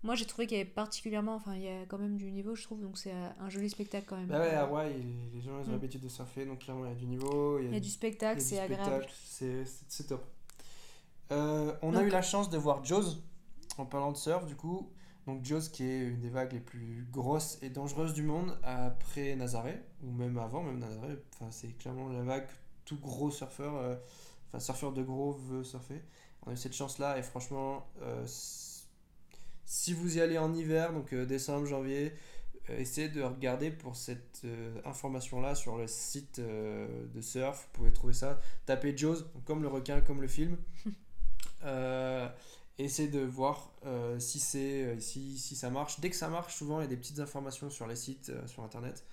Moi, 0.04 0.16
j'ai 0.16 0.26
trouvé 0.26 0.48
qu'il 0.48 0.58
y 0.58 0.62
avait 0.62 0.70
particulièrement. 0.70 1.36
Enfin, 1.36 1.56
il 1.56 1.64
y 1.64 1.68
a 1.68 1.86
quand 1.88 1.98
même 1.98 2.16
du 2.18 2.32
niveau, 2.32 2.56
je 2.56 2.64
trouve, 2.64 2.82
donc 2.82 2.98
c'est 2.98 3.12
euh, 3.12 3.28
un 3.42 3.50
joli 3.50 3.70
spectacle 3.70 4.06
quand 4.08 4.16
même. 4.16 4.28
Bah 4.28 4.40
ouais, 4.40 4.52
à 4.52 4.62
Hawaï, 4.64 4.94
les 5.34 5.42
gens 5.42 5.60
ils 5.60 5.66
ont 5.66 5.70
Mm. 5.70 5.72
l'habitude 5.74 6.02
de 6.02 6.08
surfer, 6.08 6.46
donc 6.46 6.60
clairement 6.60 6.86
il 6.86 6.90
y 6.90 6.94
a 6.94 6.96
du 6.96 7.06
niveau. 7.08 7.60
Il 7.60 7.66
y 7.66 7.68
a 7.68 7.72
du 7.72 7.78
il 7.78 7.86
y 7.86 7.90
spectacle, 7.90 8.40
a 8.40 8.42
du 8.44 8.48
c'est 8.48 8.60
agréable. 8.60 9.08
spectacle, 9.26 9.66
c'est- 9.90 10.08
top. 10.08 10.24
Euh, 11.32 11.74
on 11.82 11.96
a 11.96 12.04
eu 12.04 12.10
la 12.10 12.22
chance 12.22 12.50
de 12.50 12.58
voir 12.58 12.84
Jaws 12.86 13.18
en 13.78 13.86
parlant 13.86 14.12
de 14.12 14.18
surf, 14.18 14.46
du 14.46 14.56
coup. 14.56 14.90
Donc 15.30 15.46
Jaws 15.46 15.70
qui 15.72 15.84
est 15.84 16.00
une 16.00 16.20
des 16.20 16.30
vagues 16.30 16.54
les 16.54 16.60
plus 16.60 17.06
grosses 17.12 17.60
et 17.62 17.70
dangereuses 17.70 18.16
du 18.16 18.24
monde 18.24 18.58
après 18.64 19.36
Nazaré, 19.36 19.80
ou 20.02 20.12
même 20.12 20.40
avant, 20.40 20.64
même 20.64 20.80
Nazaré. 20.80 21.20
Enfin, 21.36 21.52
c'est 21.52 21.78
clairement 21.78 22.10
la 22.10 22.24
vague 22.24 22.48
que 22.48 22.54
tout 22.86 22.98
gros 22.98 23.30
surfeur, 23.30 23.76
euh, 23.76 23.96
enfin 24.48 24.60
surfeur 24.60 24.92
de 24.92 25.04
gros 25.04 25.34
veut 25.34 25.64
surfer. 25.64 26.02
On 26.44 26.50
a 26.50 26.54
eu 26.54 26.58
cette 26.58 26.74
chance-là 26.74 27.20
et 27.20 27.22
franchement, 27.22 27.86
euh, 28.02 28.26
si 29.66 29.94
vous 29.94 30.18
y 30.18 30.22
allez 30.22 30.40
en 30.40 30.52
hiver, 30.52 30.94
donc 30.94 31.14
euh, 31.14 31.28
décembre, 31.28 31.68
janvier, 31.68 32.12
essayez 32.68 33.10
de 33.10 33.22
regarder 33.22 33.70
pour 33.70 33.96
cette 33.96 34.48
information-là 34.84 35.54
sur 35.54 35.78
le 35.78 35.86
site 35.86 36.40
de 36.40 37.22
surf. 37.22 37.68
Vous 37.68 37.80
pouvez 37.80 37.94
trouver 37.94 38.14
ça. 38.14 38.40
Tapez 38.66 38.98
Jaws, 38.98 39.18
comme 39.46 39.62
le 39.62 39.68
requin, 39.68 40.02
comme 40.02 40.22
le 40.22 40.28
film. 40.28 40.58
Essayez 42.80 43.10
de 43.10 43.20
voir 43.20 43.72
euh, 43.86 44.18
si, 44.20 44.40
c'est, 44.40 44.84
euh, 44.84 45.00
si, 45.00 45.38
si 45.38 45.56
ça 45.56 45.70
marche. 45.70 46.00
Dès 46.00 46.10
que 46.10 46.16
ça 46.16 46.30
marche, 46.30 46.56
souvent 46.56 46.80
il 46.80 46.84
y 46.84 46.86
a 46.86 46.88
des 46.88 46.98
petites 46.98 47.20
informations 47.20 47.70
sur 47.70 47.86
les 47.88 47.96
sites, 47.96 48.30
euh, 48.30 48.48
sur 48.48 48.64
internet. 48.64 49.06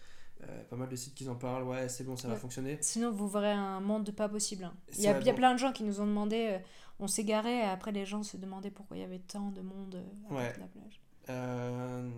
Euh, 0.43 0.63
pas 0.65 0.77
mal 0.77 0.89
de 0.89 0.97
sites 0.97 1.15
qui 1.15 1.29
en 1.29 1.35
parlent. 1.35 1.65
Ouais, 1.65 1.89
c'est 1.89 2.05
bon, 2.05 2.17
ça 2.17 2.29
va 2.29 2.37
fonctionner. 2.37 2.79
Sinon, 2.81 3.11
vous 3.11 3.27
verrez 3.29 3.51
un 3.53 3.81
monde 3.81 4.05
de 4.05 4.13
pas 4.13 4.29
possible. 4.29 4.65
hein. 4.65 4.75
Il 4.97 5.01
y 5.03 5.09
a, 5.09 5.19
y 5.19 5.29
a 5.29 5.33
bon. 5.33 5.37
plein 5.37 5.53
de 5.55 5.59
gens 5.59 5.73
qui 5.73 5.83
nous 5.83 6.01
ont 6.01 6.07
demandé, 6.07 6.59
on 7.01 7.09
s'est 7.09 7.25
garé, 7.25 7.59
et 7.59 7.63
après 7.63 7.91
les 7.91 8.05
gens 8.07 8.23
se 8.23 8.37
demandaient 8.37 8.71
pourquoi 8.71 8.97
il 8.99 9.01
y 9.01 9.05
avait 9.05 9.19
tant 9.19 9.51
de 9.51 9.63
monde 9.63 10.03
à 10.31 10.35
Ouais. 10.35 10.53
la 10.59 10.67
plage. 10.67 11.01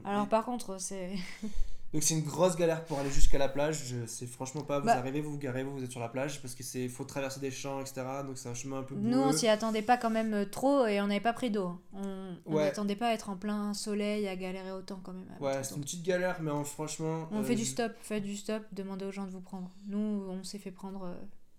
Alors 0.05 0.27
et- 0.27 0.29
par 0.29 0.45
contre, 0.45 0.79
c'est... 0.81 1.15
Donc 1.95 2.03
c'est 2.03 2.13
une 2.15 2.23
grosse 2.23 2.55
galère 2.55 2.85
pour 2.85 2.99
aller 2.99 3.11
jusqu'à 3.11 3.39
la 3.39 3.49
plage. 3.49 3.87
Je- 3.87 4.05
C'est 4.07 4.27
franchement 4.27 4.63
pas. 4.63 4.79
Vous 4.79 4.87
Bah. 4.87 4.97
arrivez, 4.99 5.23
vous 5.23 5.31
vous 5.33 5.39
garez, 5.39 5.65
vous, 5.65 5.73
vous 5.73 5.83
êtes 5.85 5.91
sur 5.91 6.01
la 6.01 6.11
plage 6.11 6.43
parce 6.43 6.55
que 6.55 6.63
c'est 6.63 6.87
faut 6.89 7.05
traverser 7.05 7.41
des 7.41 7.51
champs, 7.51 7.81
etc. 7.81 8.03
Donc 8.27 8.37
c'est 8.37 8.51
un 8.51 8.55
chemin 8.55 8.81
un 8.81 8.83
peu 8.83 8.95
Nous, 8.95 9.17
on 9.19 9.29
boueux. 9.31 9.37
s'y 9.37 9.49
attendait 9.49 9.81
pas 9.81 9.97
quand 9.97 10.11
même 10.11 10.35
euh, 10.35 10.45
trop 10.45 10.85
et 10.87 11.01
on 11.01 11.07
n'avait 11.07 11.21
pas 11.21 11.33
pris 11.33 11.51
d'eau. 11.51 11.81
On 11.95 12.37
Ouais. 12.47 12.65
n'attendait 12.65 12.95
pas 12.97 13.09
à 13.09 13.13
être 13.15 13.31
en 13.31 13.37
plein 13.37 13.73
soleil, 13.73 14.29
à 14.29 14.37
galérer 14.37 14.73
autant 14.73 15.01
quand 15.03 15.15
même. 15.15 15.27
Ouais, 15.41 15.63
c'est 15.65 15.77
une 15.77 15.81
petite 15.83 16.03
galère, 16.05 16.43
mais 16.43 16.51
en, 16.51 16.63
franchement. 16.63 17.27
On 17.31 17.41
euh, 17.41 17.43
fait 17.43 17.55
du 17.55 17.65
je- 17.65 17.71
stop, 17.71 17.93
faites 18.03 18.23
du 18.23 18.37
stop, 18.37 18.63
demandez 18.73 19.07
aux 19.07 19.13
gens 19.13 19.25
de 19.25 19.31
vous 19.31 19.41
prendre. 19.41 19.71
Nous, 19.87 19.99
on 20.29 20.45
s'est 20.45 20.59
fait 20.59 20.71
prendre 20.73 21.05
euh, 21.05 21.15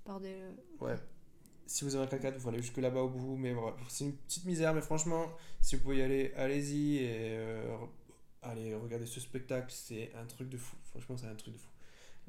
par 0.06 0.20
des... 0.20 0.36
Ouais. 0.80 0.96
Si 1.66 1.86
vous 1.86 1.96
avez 1.96 2.04
un 2.06 2.08
4x4, 2.08 2.38
vous 2.38 2.50
aller 2.50 2.62
jusque 2.62 2.78
là-bas 2.78 3.02
au 3.02 3.10
bout. 3.10 3.36
Mais 3.36 3.54
voilà, 3.54 3.76
c'est 3.90 4.04
une 4.06 4.14
petite 4.14 4.46
misère. 4.46 4.74
Mais 4.76 4.82
franchement, 4.82 5.26
si 5.62 5.76
vous 5.76 5.82
pouvez 5.84 5.98
y 5.98 6.02
aller, 6.02 6.32
allez-y. 6.36 6.98
Et 6.98 7.10
euh, 7.38 7.76
allez 8.42 8.74
regarder 8.76 9.06
ce 9.06 9.20
spectacle. 9.20 9.68
C'est 9.70 10.12
un 10.16 10.26
truc 10.26 10.50
de 10.50 10.58
fou. 10.58 10.76
Franchement, 10.92 11.18
c'est 11.18 11.28
un 11.28 11.36
truc 11.36 11.54
de 11.54 11.60
fou. 11.60 11.70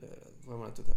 Euh, 0.03 0.07
vraiment 0.47 0.65
la 0.65 0.71
totale. 0.73 0.97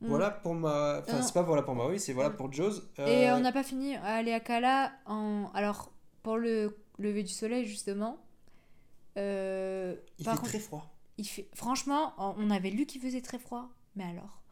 Mm. 0.00 0.06
Voilà 0.08 0.30
pour 0.30 0.54
ma. 0.54 1.00
Enfin, 1.00 1.22
c'est 1.22 1.32
pas 1.34 1.42
voilà 1.42 1.62
pour 1.62 1.74
ma, 1.74 1.86
oui, 1.86 1.98
c'est 2.00 2.12
voilà 2.12 2.30
Mm. 2.30 2.36
pour 2.36 2.52
Jaws. 2.52 2.80
Et 2.98 3.28
Euh, 3.28 3.36
on 3.36 3.40
n'a 3.40 3.52
pas 3.52 3.62
fini 3.64 3.96
à 3.96 4.04
aller 4.16 4.32
à 4.32 4.40
Cala 4.40 4.92
en... 5.06 5.50
Alors, 5.54 5.92
pour 6.22 6.36
le 6.36 6.76
lever 6.98 7.22
du 7.22 7.32
soleil, 7.32 7.64
justement, 7.66 8.18
euh, 9.16 9.96
Il 10.18 10.24
fait 10.24 10.30
contre, 10.30 10.44
très 10.44 10.58
froid. 10.58 10.94
il 11.16 11.26
fait... 11.26 11.48
franchement, 11.54 12.14
on 12.18 12.50
avait 12.50 12.70
lu 12.70 12.86
qu'il 12.86 13.00
faisait 13.00 13.20
très 13.22 13.38
froid. 13.38 13.68
Mais 13.96 14.04
alors, 14.04 14.42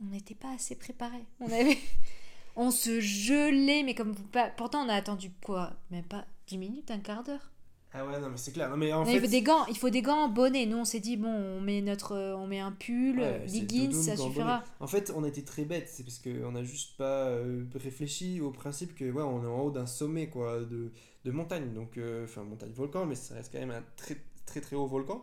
on 0.00 0.06
n'était 0.06 0.34
pas 0.34 0.52
assez 0.54 0.76
préparés. 0.76 1.26
On 1.40 1.46
avait... 1.46 1.78
on 2.56 2.70
se 2.70 3.00
gelait, 3.00 3.82
mais 3.84 3.94
comme... 3.94 4.14
Pourtant, 4.56 4.84
on 4.84 4.88
a 4.88 4.94
attendu 4.94 5.32
quoi? 5.44 5.72
Même 5.90 6.04
pas 6.04 6.24
10 6.48 6.58
minutes, 6.58 6.90
un 6.90 6.98
quart 7.00 7.24
d'heure? 7.24 7.50
Ah 7.94 8.04
ouais, 8.06 8.20
non, 8.20 8.28
mais 8.28 8.36
c'est 8.36 8.52
clair. 8.52 8.68
Non, 8.68 8.76
mais 8.76 8.92
en 8.92 9.00
Non, 9.00 9.06
fait. 9.06 9.14
il 9.14 9.20
faut 9.20 9.26
des 9.26 9.42
gants, 9.42 9.64
il 9.66 9.76
faut 9.78 9.88
des 9.90 10.02
gants 10.02 10.28
bonnet. 10.28 10.66
Nous, 10.66 10.76
on 10.76 10.84
s'est 10.84 11.00
dit 11.00 11.16
bon, 11.16 11.28
on 11.30 11.60
met 11.60 11.80
notre, 11.80 12.12
euh, 12.12 12.36
on 12.36 12.46
met 12.46 12.58
un 12.60 12.72
pull, 12.72 13.18
Ouais, 13.18 13.46
doudoune, 13.46 13.92
ça 13.94 14.14
suffira. 14.16 14.58
bonnet. 14.58 14.70
En 14.80 14.86
fait, 14.86 15.10
on 15.16 15.24
a 15.24 15.28
été 15.28 15.42
très 15.42 15.64
bêtes, 15.64 15.88
c'est 15.88 16.04
parce 16.04 16.18
qu'on 16.18 16.52
n'a 16.52 16.62
juste 16.64 16.98
pas 16.98 17.28
euh, 17.28 17.64
réfléchi 17.74 18.40
au 18.42 18.50
principe 18.50 18.94
que 18.94 19.10
ouais, 19.10 19.22
on 19.22 19.42
est 19.42 19.46
en 19.46 19.60
haut 19.62 19.70
d'un 19.70 19.86
sommet 19.86 20.28
quoi, 20.28 20.60
de, 20.60 20.92
de 21.24 21.30
montagne, 21.30 21.72
donc 21.72 21.96
euh, 21.96 22.24
enfin 22.24 22.42
montagne 22.44 22.72
volcan, 22.72 23.06
mais 23.06 23.14
ça 23.14 23.34
reste 23.34 23.52
quand 23.52 23.58
même 23.60 23.70
un 23.70 23.82
très 23.96 24.16
très 24.44 24.60
très 24.60 24.76
haut 24.76 24.86
volcan. 24.86 25.22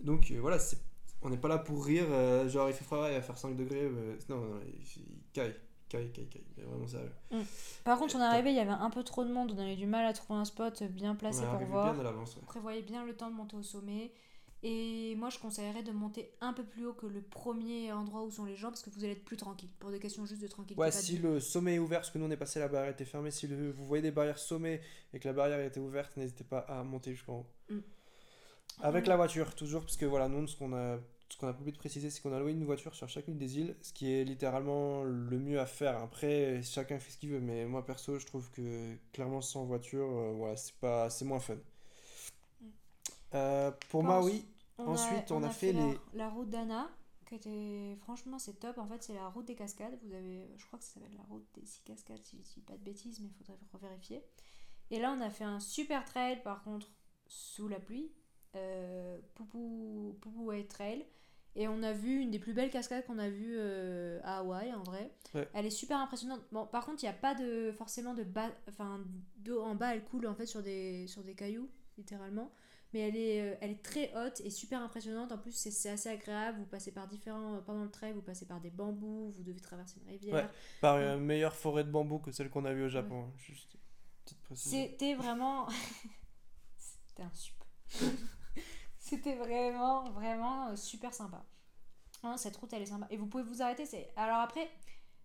Donc 0.00 0.30
euh, 0.30 0.38
voilà, 0.40 0.58
c'est, 0.58 0.78
on 1.20 1.28
n'est 1.30 1.36
pas 1.36 1.48
là 1.48 1.58
pour 1.58 1.84
rire, 1.84 2.06
euh, 2.10 2.48
genre 2.48 2.68
il 2.70 2.74
fait 2.74 2.84
froid, 2.84 3.06
il 3.08 3.14
va 3.14 3.22
faire 3.22 3.36
5 3.38 3.54
degrés, 3.54 3.82
euh, 3.82 4.16
non, 4.30 4.38
non, 4.38 4.60
il, 4.66 5.02
il 5.02 5.22
caille, 5.34 5.54
caille, 5.92 6.10
caille, 6.12 6.26
caille, 6.28 6.44
mais 6.56 6.64
vraiment 6.64 6.86
sérieux. 6.86 7.12
Par 7.84 7.98
contre, 7.98 8.16
on 8.16 8.20
est 8.20 8.24
arrivé, 8.24 8.50
il 8.50 8.56
y 8.56 8.60
avait 8.60 8.70
un 8.70 8.90
peu 8.90 9.02
trop 9.02 9.24
de 9.24 9.30
monde, 9.32 9.52
on 9.56 9.58
avait 9.60 9.76
du 9.76 9.86
mal 9.86 10.06
à 10.06 10.12
trouver 10.12 10.38
un 10.40 10.44
spot 10.44 10.82
bien 10.84 11.14
placé 11.14 11.42
on 11.46 11.50
pour 11.58 11.66
voir. 11.66 11.92
bien 11.92 12.00
à 12.00 12.04
l'avance. 12.04 12.36
ouais. 12.36 12.42
Prévoyez 12.46 12.82
bien 12.82 13.04
le 13.04 13.14
temps 13.14 13.30
de 13.30 13.34
monter 13.34 13.56
au 13.56 13.62
sommet. 13.62 14.12
Et 14.64 15.16
moi, 15.16 15.28
je 15.28 15.40
conseillerais 15.40 15.82
de 15.82 15.90
monter 15.90 16.30
un 16.40 16.52
peu 16.52 16.62
plus 16.62 16.86
haut 16.86 16.92
que 16.92 17.06
le 17.06 17.20
premier 17.20 17.90
endroit 17.92 18.22
où 18.22 18.30
sont 18.30 18.44
les 18.44 18.54
gens, 18.54 18.68
parce 18.68 18.82
que 18.82 18.90
vous 18.90 19.02
allez 19.02 19.14
être 19.14 19.24
plus 19.24 19.36
tranquille, 19.36 19.70
pour 19.80 19.90
des 19.90 19.98
questions 19.98 20.24
juste 20.24 20.40
de 20.40 20.46
tranquillité. 20.46 20.80
Ouais, 20.80 20.86
de- 20.90 20.92
si 20.94 21.18
le 21.18 21.40
sommet 21.40 21.74
est 21.74 21.78
ouvert, 21.80 21.98
parce 21.98 22.10
que 22.10 22.18
nous 22.18 22.26
on 22.26 22.30
est 22.30 22.36
passé, 22.36 22.60
la 22.60 22.68
barrière 22.68 22.92
était 22.92 23.04
fermée, 23.04 23.32
si 23.32 23.48
le- 23.48 23.72
vous 23.72 23.84
voyez 23.84 24.02
des 24.02 24.12
barrières 24.12 24.38
sommet 24.38 24.80
et 25.12 25.18
que 25.18 25.26
la 25.26 25.34
barrière 25.34 25.58
était 25.60 25.80
ouverte, 25.80 26.16
n'hésitez 26.16 26.44
pas 26.44 26.60
à 26.60 26.84
monter 26.84 27.10
jusqu'en 27.12 27.38
haut. 27.40 27.46
Mm. 27.70 27.78
Avec 28.82 29.08
la 29.08 29.16
voiture, 29.16 29.52
toujours, 29.56 29.82
parce 29.82 29.96
que 29.96 30.06
voilà, 30.06 30.28
nous, 30.28 30.46
ce 30.46 30.56
qu'on 30.56 30.72
a, 30.74 30.98
ce 31.32 31.36
qu'on 31.38 31.48
a 31.48 31.52
oublié 31.52 31.72
de 31.72 31.78
préciser, 31.78 32.10
c'est 32.10 32.20
qu'on 32.22 32.32
a 32.32 32.38
loué 32.40 32.52
une 32.52 32.64
voiture 32.64 32.94
sur 32.94 33.08
chacune 33.08 33.38
des 33.38 33.58
îles, 33.58 33.76
ce 33.82 33.92
qui 33.92 34.12
est 34.12 34.24
littéralement 34.24 35.02
le 35.04 35.38
mieux 35.38 35.60
à 35.60 35.66
faire. 35.66 35.96
Après, 36.02 36.62
chacun 36.62 36.98
fait 36.98 37.10
ce 37.12 37.18
qu'il 37.18 37.30
veut, 37.30 37.40
mais 37.40 37.66
moi 37.66 37.84
perso, 37.84 38.18
je 38.18 38.26
trouve 38.26 38.50
que 38.50 38.96
clairement 39.12 39.40
sans 39.40 39.64
voiture, 39.64 40.06
euh, 40.10 40.32
voilà, 40.36 40.56
c'est 40.56 40.74
pas, 40.76 41.10
c'est 41.10 41.24
moins 41.24 41.40
fun. 41.40 41.56
Euh, 43.34 43.70
pour 43.90 44.02
moi, 44.04 44.22
oui. 44.22 44.44
On 44.78 44.88
Ensuite, 44.88 45.30
on 45.30 45.42
a 45.42 45.50
fait 45.50 45.72
la, 45.72 45.86
les- 45.86 45.98
la 46.14 46.28
route 46.28 46.50
d'Anna, 46.50 46.90
qui 47.26 47.34
était 47.36 47.96
franchement 48.02 48.38
c'est 48.38 48.58
top. 48.58 48.78
En 48.78 48.86
fait, 48.86 49.02
c'est 49.02 49.14
la 49.14 49.28
route 49.28 49.44
des 49.46 49.54
cascades. 49.54 49.98
Vous 50.02 50.12
avez, 50.12 50.48
je 50.56 50.66
crois 50.66 50.78
que 50.78 50.84
ça 50.84 50.94
s'appelle 50.94 51.16
la 51.16 51.22
route 51.24 51.46
des 51.54 51.64
six 51.64 51.82
cascades, 51.82 52.24
si 52.24 52.36
je 52.38 52.54
dis 52.54 52.60
pas 52.60 52.76
de 52.76 52.82
bêtises, 52.84 53.20
mais 53.20 53.28
il 53.28 53.34
faudrait 53.34 53.58
revérifier. 53.72 54.22
Et 54.90 54.98
là, 54.98 55.14
on 55.16 55.20
a 55.20 55.30
fait 55.30 55.44
un 55.44 55.60
super 55.60 56.04
trail, 56.04 56.42
par 56.42 56.62
contre, 56.64 56.88
sous 57.26 57.68
la 57.68 57.80
pluie, 57.80 58.12
euh, 58.56 59.18
Poupou, 59.34 60.18
Poupou 60.20 60.46
White 60.48 60.68
Trail. 60.68 61.06
Et 61.54 61.68
on 61.68 61.82
a 61.82 61.92
vu 61.92 62.20
une 62.20 62.30
des 62.30 62.38
plus 62.38 62.54
belles 62.54 62.70
cascades 62.70 63.04
qu'on 63.06 63.18
a 63.18 63.28
vues 63.28 63.56
euh, 63.58 64.18
à 64.24 64.38
Hawaï, 64.38 64.72
en 64.72 64.82
vrai. 64.82 65.10
Ouais. 65.34 65.48
Elle 65.52 65.66
est 65.66 65.70
super 65.70 65.98
impressionnante. 65.98 66.40
Bon, 66.50 66.66
par 66.66 66.86
contre, 66.86 67.02
il 67.02 67.06
n'y 67.06 67.10
a 67.10 67.14
pas 67.14 67.34
de 67.34 67.72
forcément 67.72 68.14
de 68.14 68.24
bas, 68.24 68.50
enfin, 68.68 69.04
d'eau 69.36 69.62
en 69.62 69.74
bas. 69.74 69.94
Elle 69.94 70.04
coule 70.04 70.26
en 70.26 70.34
fait 70.34 70.46
sur 70.46 70.62
des, 70.62 71.06
sur 71.08 71.22
des 71.22 71.34
cailloux, 71.34 71.68
littéralement 71.98 72.50
mais 72.94 73.00
elle 73.08 73.16
est, 73.16 73.40
euh, 73.40 73.54
elle 73.62 73.70
est 73.70 73.82
très 73.82 74.12
haute 74.14 74.42
et 74.44 74.50
super 74.50 74.82
impressionnante. 74.82 75.32
En 75.32 75.38
plus, 75.38 75.52
c'est 75.52 75.70
c'est 75.70 75.88
assez 75.88 76.10
agréable. 76.10 76.58
Vous 76.58 76.66
passez 76.66 76.92
par 76.92 77.06
différents. 77.08 77.54
euh, 77.54 77.60
Pendant 77.62 77.84
le 77.84 77.90
trail, 77.90 78.12
vous 78.12 78.20
passez 78.20 78.44
par 78.44 78.60
des 78.60 78.68
bambous, 78.68 79.30
vous 79.30 79.42
devez 79.42 79.60
traverser 79.60 79.98
une 80.04 80.10
rivière. 80.10 80.34
Ouais. 80.34 80.50
Par 80.82 80.98
une 80.98 81.20
meilleure 81.24 81.54
forêt 81.56 81.84
de 81.84 81.90
bambou 81.90 82.18
que 82.18 82.32
celle 82.32 82.50
qu'on 82.50 82.66
a 82.66 82.74
vue 82.74 82.84
au 82.84 82.88
Japon. 82.90 83.24
hein, 83.28 83.32
Juste 83.38 83.78
petite 84.24 84.42
précision. 84.42 84.78
C'était 84.78 85.14
vraiment. 85.14 85.66
C'était 86.76 87.22
un 87.22 87.32
super. 87.32 87.66
C'était 89.12 89.34
vraiment, 89.34 90.04
vraiment 90.12 90.68
euh, 90.68 90.76
super 90.76 91.12
sympa. 91.12 91.44
Hein, 92.22 92.38
cette 92.38 92.56
route, 92.56 92.72
elle 92.72 92.80
est 92.80 92.86
sympa. 92.86 93.06
Et 93.10 93.18
vous 93.18 93.26
pouvez 93.26 93.42
vous 93.42 93.60
arrêter. 93.60 93.84
c'est 93.84 94.10
Alors 94.16 94.38
après, 94.38 94.70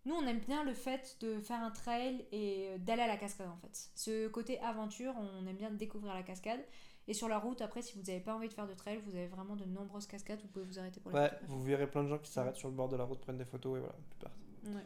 nous, 0.05 0.13
on 0.13 0.27
aime 0.27 0.39
bien 0.39 0.65
le 0.65 0.73
fait 0.73 1.15
de 1.21 1.39
faire 1.39 1.63
un 1.63 1.71
trail 1.71 2.25
et 2.33 2.67
euh, 2.67 2.77
d'aller 2.79 3.03
à 3.03 3.07
la 3.07 3.15
cascade, 3.15 3.47
en 3.47 3.55
fait. 3.55 3.89
Ce 3.95 4.27
côté 4.27 4.59
aventure, 4.59 5.13
on 5.17 5.47
aime 5.47 5.55
bien 5.55 5.71
découvrir 5.71 6.13
la 6.13 6.23
cascade. 6.23 6.59
Et 7.07 7.13
sur 7.13 7.29
la 7.29 7.39
route, 7.39 7.61
après, 7.61 7.81
si 7.81 7.97
vous 7.97 8.03
n'avez 8.03 8.19
pas 8.19 8.35
envie 8.35 8.49
de 8.49 8.53
faire 8.53 8.67
de 8.67 8.73
trail, 8.73 8.99
vous 9.05 9.15
avez 9.15 9.27
vraiment 9.27 9.55
de 9.55 9.63
nombreuses 9.63 10.05
cascades. 10.05 10.41
Vous 10.41 10.49
pouvez 10.49 10.65
vous 10.65 10.79
arrêter 10.79 10.99
pour 10.99 11.11
les 11.11 11.19
Ouais, 11.19 11.31
vous 11.47 11.63
verrez 11.63 11.89
plein 11.89 12.03
de 12.03 12.09
gens 12.09 12.17
qui 12.17 12.29
s'arrêtent 12.29 12.57
sur 12.57 12.67
le 12.67 12.75
bord 12.75 12.89
de 12.89 12.97
la 12.97 13.05
route, 13.05 13.21
prennent 13.21 13.37
des 13.37 13.45
photos 13.45 13.77
et 13.77 13.79
voilà, 13.79 13.95
puis 14.09 14.19
partent. 14.19 14.35
Ouais. 14.65 14.83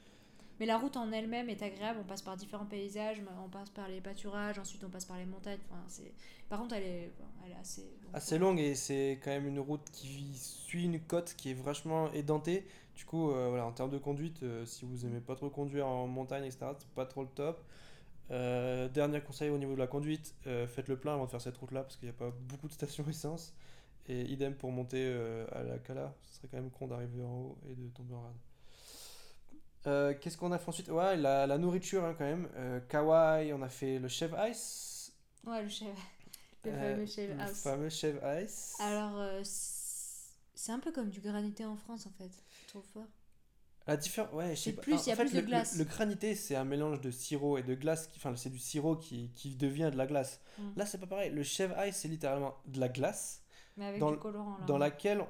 Mais 0.62 0.68
la 0.68 0.78
route 0.78 0.96
en 0.96 1.12
elle-même 1.12 1.50
est 1.50 1.64
agréable, 1.64 1.98
on 2.04 2.04
passe 2.04 2.22
par 2.22 2.38
différents 2.38 2.68
paysages, 2.68 3.20
on 3.44 3.50
passe 3.50 3.72
par 3.72 3.88
les 3.88 4.00
pâturages, 4.00 4.60
ensuite 4.60 4.84
on 4.84 4.92
passe 4.92 5.06
par 5.06 5.18
les 5.18 5.26
montagnes. 5.26 5.58
Enfin. 5.72 6.04
Par 6.50 6.60
contre, 6.60 6.76
elle 6.76 6.84
est, 6.84 7.12
elle 7.44 7.52
est 7.54 7.60
assez. 7.60 7.82
longue. 7.82 8.14
Assez 8.14 8.38
longue 8.38 8.60
et 8.60 8.76
c'est 8.76 9.20
quand 9.24 9.32
même 9.32 9.48
une 9.48 9.60
route 9.60 9.90
qui 9.92 10.36
suit 10.36 10.84
une 10.84 11.00
côte 11.00 11.34
qui 11.36 11.50
est 11.50 11.56
vachement 11.56 12.12
édentée. 12.12 12.68
Du 12.96 13.06
coup, 13.06 13.32
euh, 13.32 13.48
voilà, 13.50 13.66
en 13.66 13.72
termes 13.72 13.90
de 13.90 13.98
conduite, 13.98 14.44
euh, 14.44 14.64
si 14.68 14.86
vous 14.86 15.04
aimez 15.04 15.20
pas 15.20 15.36
trop 15.36 15.50
conduire 15.50 15.88
en 15.88 16.06
montagne, 16.06 16.44
etc., 16.44 16.68
c'est 16.78 16.88
pas 16.90 17.08
trop 17.08 17.24
le 17.24 17.30
top. 17.30 17.66
Euh, 18.30 18.88
dernier 18.88 19.20
conseil 19.20 19.50
au 19.50 19.58
niveau 19.58 19.74
de 19.74 19.80
la 19.80 19.88
conduite, 19.88 20.36
faites 20.44 20.90
le 20.90 20.96
plein 20.96 21.16
avant 21.16 21.26
de 21.26 21.32
faire 21.32 21.42
cette 21.42 21.58
route-là 21.58 21.82
parce 21.82 21.96
qu'il 21.96 22.08
n'y 22.08 22.14
a 22.14 22.18
pas 22.20 22.32
beaucoup 22.40 22.68
de 22.68 22.74
stations 22.74 23.04
essence. 23.10 23.56
Et 24.08 24.32
idem 24.32 24.54
pour 24.54 24.72
monter 24.72 25.12
à 25.54 25.64
la 25.64 25.80
Cala, 25.80 26.14
ce 26.22 26.36
serait 26.36 26.50
quand 26.50 26.58
même 26.58 26.70
con 26.70 26.86
d'arriver 26.86 27.24
en 27.24 27.34
haut 27.34 27.58
et 27.68 27.74
de 27.74 27.88
tomber 27.88 28.14
en 28.14 28.22
rade. 28.22 28.51
Euh, 29.88 30.14
Qu'est-ce 30.20 30.38
qu'on 30.38 30.52
a 30.52 30.60
fait 30.60 30.70
ensuite? 30.70 30.90
Ouais, 30.90 31.18
la, 31.18 31.48
la 31.48 31.58
nourriture 31.58 32.04
hein, 32.06 32.16
quand 32.18 32.26
même. 32.26 32.48
Euh, 32.56 32.80
Kawaii, 32.82 33.52
on 33.54 33.62
a 33.62 33.70
fait 33.70 33.98
le 34.00 34.08
chef 34.08 34.32
ice. 34.50 35.12
Ouais, 35.46 35.64
le 35.64 35.70
chef. 35.70 35.88
Le 36.64 36.72
Euh, 36.72 36.94
fameux 36.94 37.06
chef 37.08 37.30
le 37.32 37.40
house. 37.42 37.62
fameux 37.64 37.90
chef 37.90 38.16
ice. 38.44 38.76
Alors, 38.80 39.44
c'est 39.44 40.72
un 40.72 40.80
peu 40.80 40.92
comme 40.92 41.10
du 41.10 41.20
granité 41.22 41.66
en 41.66 41.76
France 41.76 42.06
en 42.06 42.12
fait. 42.12 42.30
Je 42.64 42.68
trouve 42.70 42.84
fort. 42.94 43.08
La 43.88 43.98
différence, 43.98 44.32
ouais, 44.34 44.56
je 44.56 44.62
sais 44.62 44.74
pas. 44.74 44.82
plus- 44.84 44.94
En- 44.94 44.98
il 45.02 45.10
y 45.10 45.12
a 45.12 45.16
fait, 45.16 45.24
plus 45.24 45.32
de 45.32 45.36
le- 45.38 45.42
le- 45.42 45.48
glace. 45.48 45.76
Le, 45.80 45.84
granité, 45.86 46.36
c'est 46.36 46.56
un 46.56 46.64
mélange 46.66 47.02
de 47.02 47.10
sirop 47.10 47.58
et 47.58 47.64
de 47.64 47.74
glace. 47.74 48.06
Qui, 48.06 48.18
enfin, 48.20 48.36
c'est 48.36 48.52
du 48.52 48.60
sirop 48.60 48.96
qui, 48.98 49.32
qui 49.34 49.56
devient 49.56 49.90
de 49.92 49.98
la 49.98 50.06
glace. 50.06 50.40
Mm. 50.60 50.70
Là, 50.76 50.86
c'est 50.86 51.00
pas 51.00 51.08
pareil. 51.08 51.32
Le 51.32 51.42
chef 51.42 51.72
ice, 51.88 51.96
c'est 51.96 52.08
littéralement 52.08 52.54
de 52.68 52.80
la 52.80 52.90
glace 52.90 53.42
Mais 53.78 53.88
avec 53.88 54.00
Dans 54.00 54.10
du 54.10 54.14
le- 54.18 54.20
colorant 54.22 54.58
là. 54.60 54.66
dans 54.68 54.78
laquelle 54.78 55.26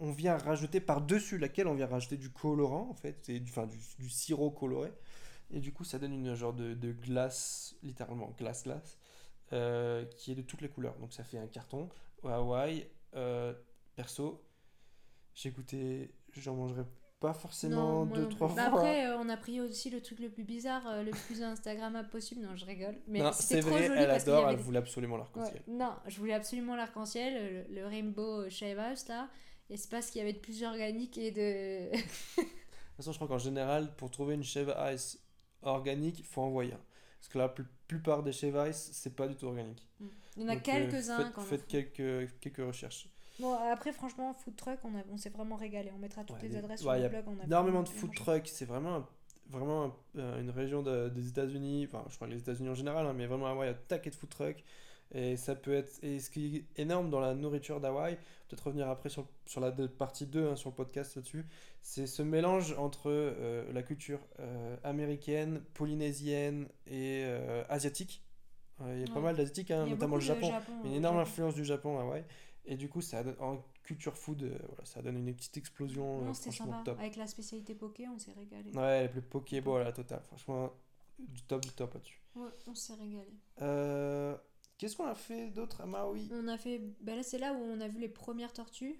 on 0.00 0.12
vient 0.12 0.36
rajouter 0.38 0.80
par-dessus 0.80 1.38
laquelle 1.38 1.68
on 1.68 1.74
vient 1.74 1.86
rajouter 1.86 2.16
du 2.16 2.30
colorant 2.30 2.88
en 2.90 2.94
fait, 2.94 3.18
c'est 3.22 3.38
du, 3.40 3.50
enfin, 3.50 3.66
du, 3.66 3.78
du 3.98 4.08
sirop 4.10 4.50
coloré. 4.50 4.92
Et 5.52 5.60
du 5.60 5.72
coup, 5.72 5.84
ça 5.84 5.98
donne 5.98 6.12
une 6.12 6.34
genre 6.34 6.52
de, 6.54 6.74
de 6.74 6.92
glace, 6.92 7.76
littéralement 7.82 8.34
glace 8.38 8.64
glace. 8.64 8.98
euh, 9.52 10.04
qui 10.16 10.32
est 10.32 10.34
de 10.36 10.42
toutes 10.42 10.60
les 10.62 10.68
couleurs. 10.68 10.96
Donc 10.98 11.12
ça 11.12 11.24
fait 11.24 11.38
un 11.38 11.48
carton. 11.48 11.88
Au 12.22 12.28
Hawaï, 12.28 12.86
euh, 13.16 13.52
perso, 13.96 14.42
j'ai 15.34 15.50
goûté, 15.50 16.14
j'en 16.32 16.54
mangerai 16.54 16.84
pas 17.20 17.34
forcément 17.34 18.04
Non, 18.06 18.06
deux, 18.06 18.28
trois 18.28 18.48
plus. 18.48 18.54
fois. 18.54 18.70
Bah 18.70 18.76
après, 18.76 19.06
euh, 19.06 19.18
on 19.18 19.28
a 19.28 19.36
pris 19.36 19.60
aussi 19.60 19.90
le 19.90 20.00
truc 20.00 20.20
le 20.20 20.30
plus 20.30 20.44
bizarre, 20.44 20.86
euh, 20.88 21.02
le 21.02 21.10
plus 21.10 21.42
Instagrammable 21.42 22.08
possible. 22.10 22.42
Non, 22.42 22.56
je 22.56 22.64
rigole. 22.64 22.96
Mais 23.08 23.20
c'est 23.32 23.60
trop 23.60 23.70
vrai, 23.70 23.82
joli 23.82 24.04
elle 24.04 24.08
parce 24.08 24.22
adore, 24.22 24.44
avait 24.44 24.54
elle 24.54 24.56
voulait 24.56 24.78
absolument 24.78 25.16
Ouais, 25.16 25.20
l'arc-en-ciel. 25.22 25.62
non, 25.66 25.92
je 26.06 26.18
voulais 26.18 26.32
absolument 26.34 26.76
l'arc-en-ciel, 26.76 27.66
le, 27.68 27.74
le 27.74 27.86
rainbow 27.86 28.48
shave 28.48 28.78
house 28.78 29.08
là. 29.08 29.28
Et 29.70 29.76
c'est 29.76 29.88
parce 29.90 30.10
qu'il 30.10 30.18
y 30.18 30.22
avait 30.22 30.32
de 30.32 30.38
plus 30.38 30.62
organique 30.64 31.16
et 31.18 31.30
de. 31.30 31.96
De 31.96 32.02
toute 32.02 32.96
façon, 32.96 33.12
je 33.12 33.16
crois 33.18 33.28
qu'en 33.28 33.38
général, 33.38 33.94
pour 33.96 34.10
trouver 34.10 34.34
une 34.34 34.42
shave 34.44 34.74
ice 34.92 35.18
organique, 35.62 36.18
il 36.18 36.24
faut 36.24 36.42
envoyer 36.42 36.72
un. 36.74 36.80
Parce 37.20 37.28
que 37.28 37.38
la 37.38 37.48
pl- 37.48 37.68
plupart 37.86 38.22
des 38.22 38.32
shave 38.32 38.68
ice, 38.68 38.90
c'est 38.92 39.14
pas 39.14 39.28
du 39.28 39.36
tout 39.36 39.46
organique. 39.46 39.86
Il 40.36 40.42
y 40.42 40.46
en 40.46 40.48
a 40.48 40.56
euh, 40.56 40.60
quelques-uns 40.60 41.24
faites- 41.24 41.32
quand 41.34 41.42
Faites 41.42 41.66
quelques, 41.66 42.38
quelques 42.40 42.66
recherches. 42.66 43.08
Bon, 43.38 43.54
après, 43.54 43.92
franchement, 43.92 44.32
food 44.34 44.56
truck, 44.56 44.78
on, 44.84 44.94
a- 44.98 45.02
on 45.10 45.16
s'est 45.16 45.30
vraiment 45.30 45.56
régalé. 45.56 45.90
On 45.94 45.98
mettra 45.98 46.24
toutes 46.24 46.42
Ouais, 46.42 46.48
les 46.48 46.56
adresses 46.56 46.80
ouais, 46.82 46.98
sur 46.98 47.00
le 47.00 47.04
a 47.04 47.08
blog. 47.08 47.24
On 47.28 47.40
a 47.40 47.44
énormément 47.44 47.82
de 47.82 47.88
food 47.88 48.14
trucks. 48.14 48.48
C'est 48.48 48.64
vraiment, 48.66 48.96
un- 48.96 49.08
vraiment 49.48 49.84
un- 49.84 49.94
euh, 50.18 50.40
une 50.40 50.50
région 50.50 50.82
de- 50.82 51.08
des 51.10 51.28
États-Unis. 51.28 51.86
Enfin, 51.88 52.04
je 52.10 52.16
crois 52.16 52.26
que 52.26 52.32
les 52.32 52.40
États-Unis 52.40 52.68
en 52.68 52.74
général, 52.74 53.06
hein, 53.06 53.12
mais 53.14 53.26
vraiment 53.26 53.62
il 53.62 53.66
y 53.66 53.68
a 53.68 53.72
un 53.72 53.78
taquet 53.88 54.10
de 54.10 54.14
food 54.14 54.30
trucks. 54.30 54.64
Et 55.12 55.36
ça 55.36 55.54
peut 55.54 55.74
être. 55.74 56.02
Et 56.02 56.20
ce 56.20 56.30
qui 56.30 56.56
est 56.56 56.80
énorme 56.80 57.10
dans 57.10 57.20
la 57.20 57.34
nourriture 57.34 57.80
d'Hawaï, 57.80 58.16
peut-être 58.48 58.66
revenir 58.66 58.88
après 58.88 59.08
sur, 59.08 59.26
sur 59.46 59.60
la 59.60 59.72
partie 59.72 60.26
2, 60.26 60.48
hein, 60.50 60.56
sur 60.56 60.70
le 60.70 60.76
podcast 60.76 61.16
là-dessus, 61.16 61.44
c'est 61.82 62.06
ce 62.06 62.22
mélange 62.22 62.74
entre 62.78 63.10
euh, 63.10 63.72
la 63.72 63.82
culture 63.82 64.20
euh, 64.38 64.76
américaine, 64.84 65.62
polynésienne 65.74 66.68
et 66.86 67.22
euh, 67.24 67.64
asiatique. 67.68 68.22
Il 68.86 69.00
y 69.00 69.10
a 69.10 69.12
pas 69.12 69.20
mal 69.20 69.36
d'asiatiques, 69.36 69.72
hein, 69.72 69.84
notamment 69.84 70.16
le 70.16 70.22
Japon. 70.22 70.48
Japon, 70.48 70.72
Une 70.84 70.94
énorme 70.94 71.18
influence 71.18 71.54
du 71.54 71.66
Japon 71.66 71.98
à 71.98 72.02
Hawaï. 72.02 72.24
Et 72.64 72.76
du 72.76 72.88
coup, 72.88 73.02
ça 73.02 73.22
en 73.40 73.62
culture 73.82 74.16
food, 74.16 74.42
euh, 74.44 74.56
voilà, 74.68 74.84
ça 74.84 75.02
donne 75.02 75.16
une 75.16 75.34
petite 75.34 75.56
explosion. 75.56 76.22
Non, 76.22 76.34
c'était 76.34 76.56
sympa. 76.56 76.82
top. 76.84 76.98
Avec 77.00 77.16
la 77.16 77.26
spécialité 77.26 77.74
poké, 77.74 78.06
on 78.08 78.18
s'est 78.18 78.32
régalé. 78.32 78.70
Ouais, 78.72 79.08
plus 79.08 79.22
Pokéball 79.22 79.82
à 79.82 79.84
la 79.86 79.92
totale. 79.92 80.22
Franchement, 80.28 80.72
du 81.18 81.42
top, 81.42 81.62
du 81.62 81.70
top 81.70 81.94
là-dessus. 81.94 82.20
Ouais, 82.36 82.50
on 82.68 82.74
s'est 82.74 82.94
régalé. 82.94 83.32
Euh, 83.62 84.36
Qu'est-ce 84.80 84.96
qu'on 84.96 85.06
a 85.06 85.14
fait 85.14 85.50
d'autre 85.50 85.82
à 85.82 85.86
Maui? 85.86 86.26
On 86.32 86.48
a 86.48 86.56
fait. 86.56 86.80
Ben 87.02 87.14
là, 87.16 87.22
c'est 87.22 87.36
là 87.36 87.52
où 87.52 87.58
on 87.58 87.80
a 87.82 87.86
vu 87.88 87.98
les 88.00 88.08
premières 88.08 88.54
tortues. 88.54 88.98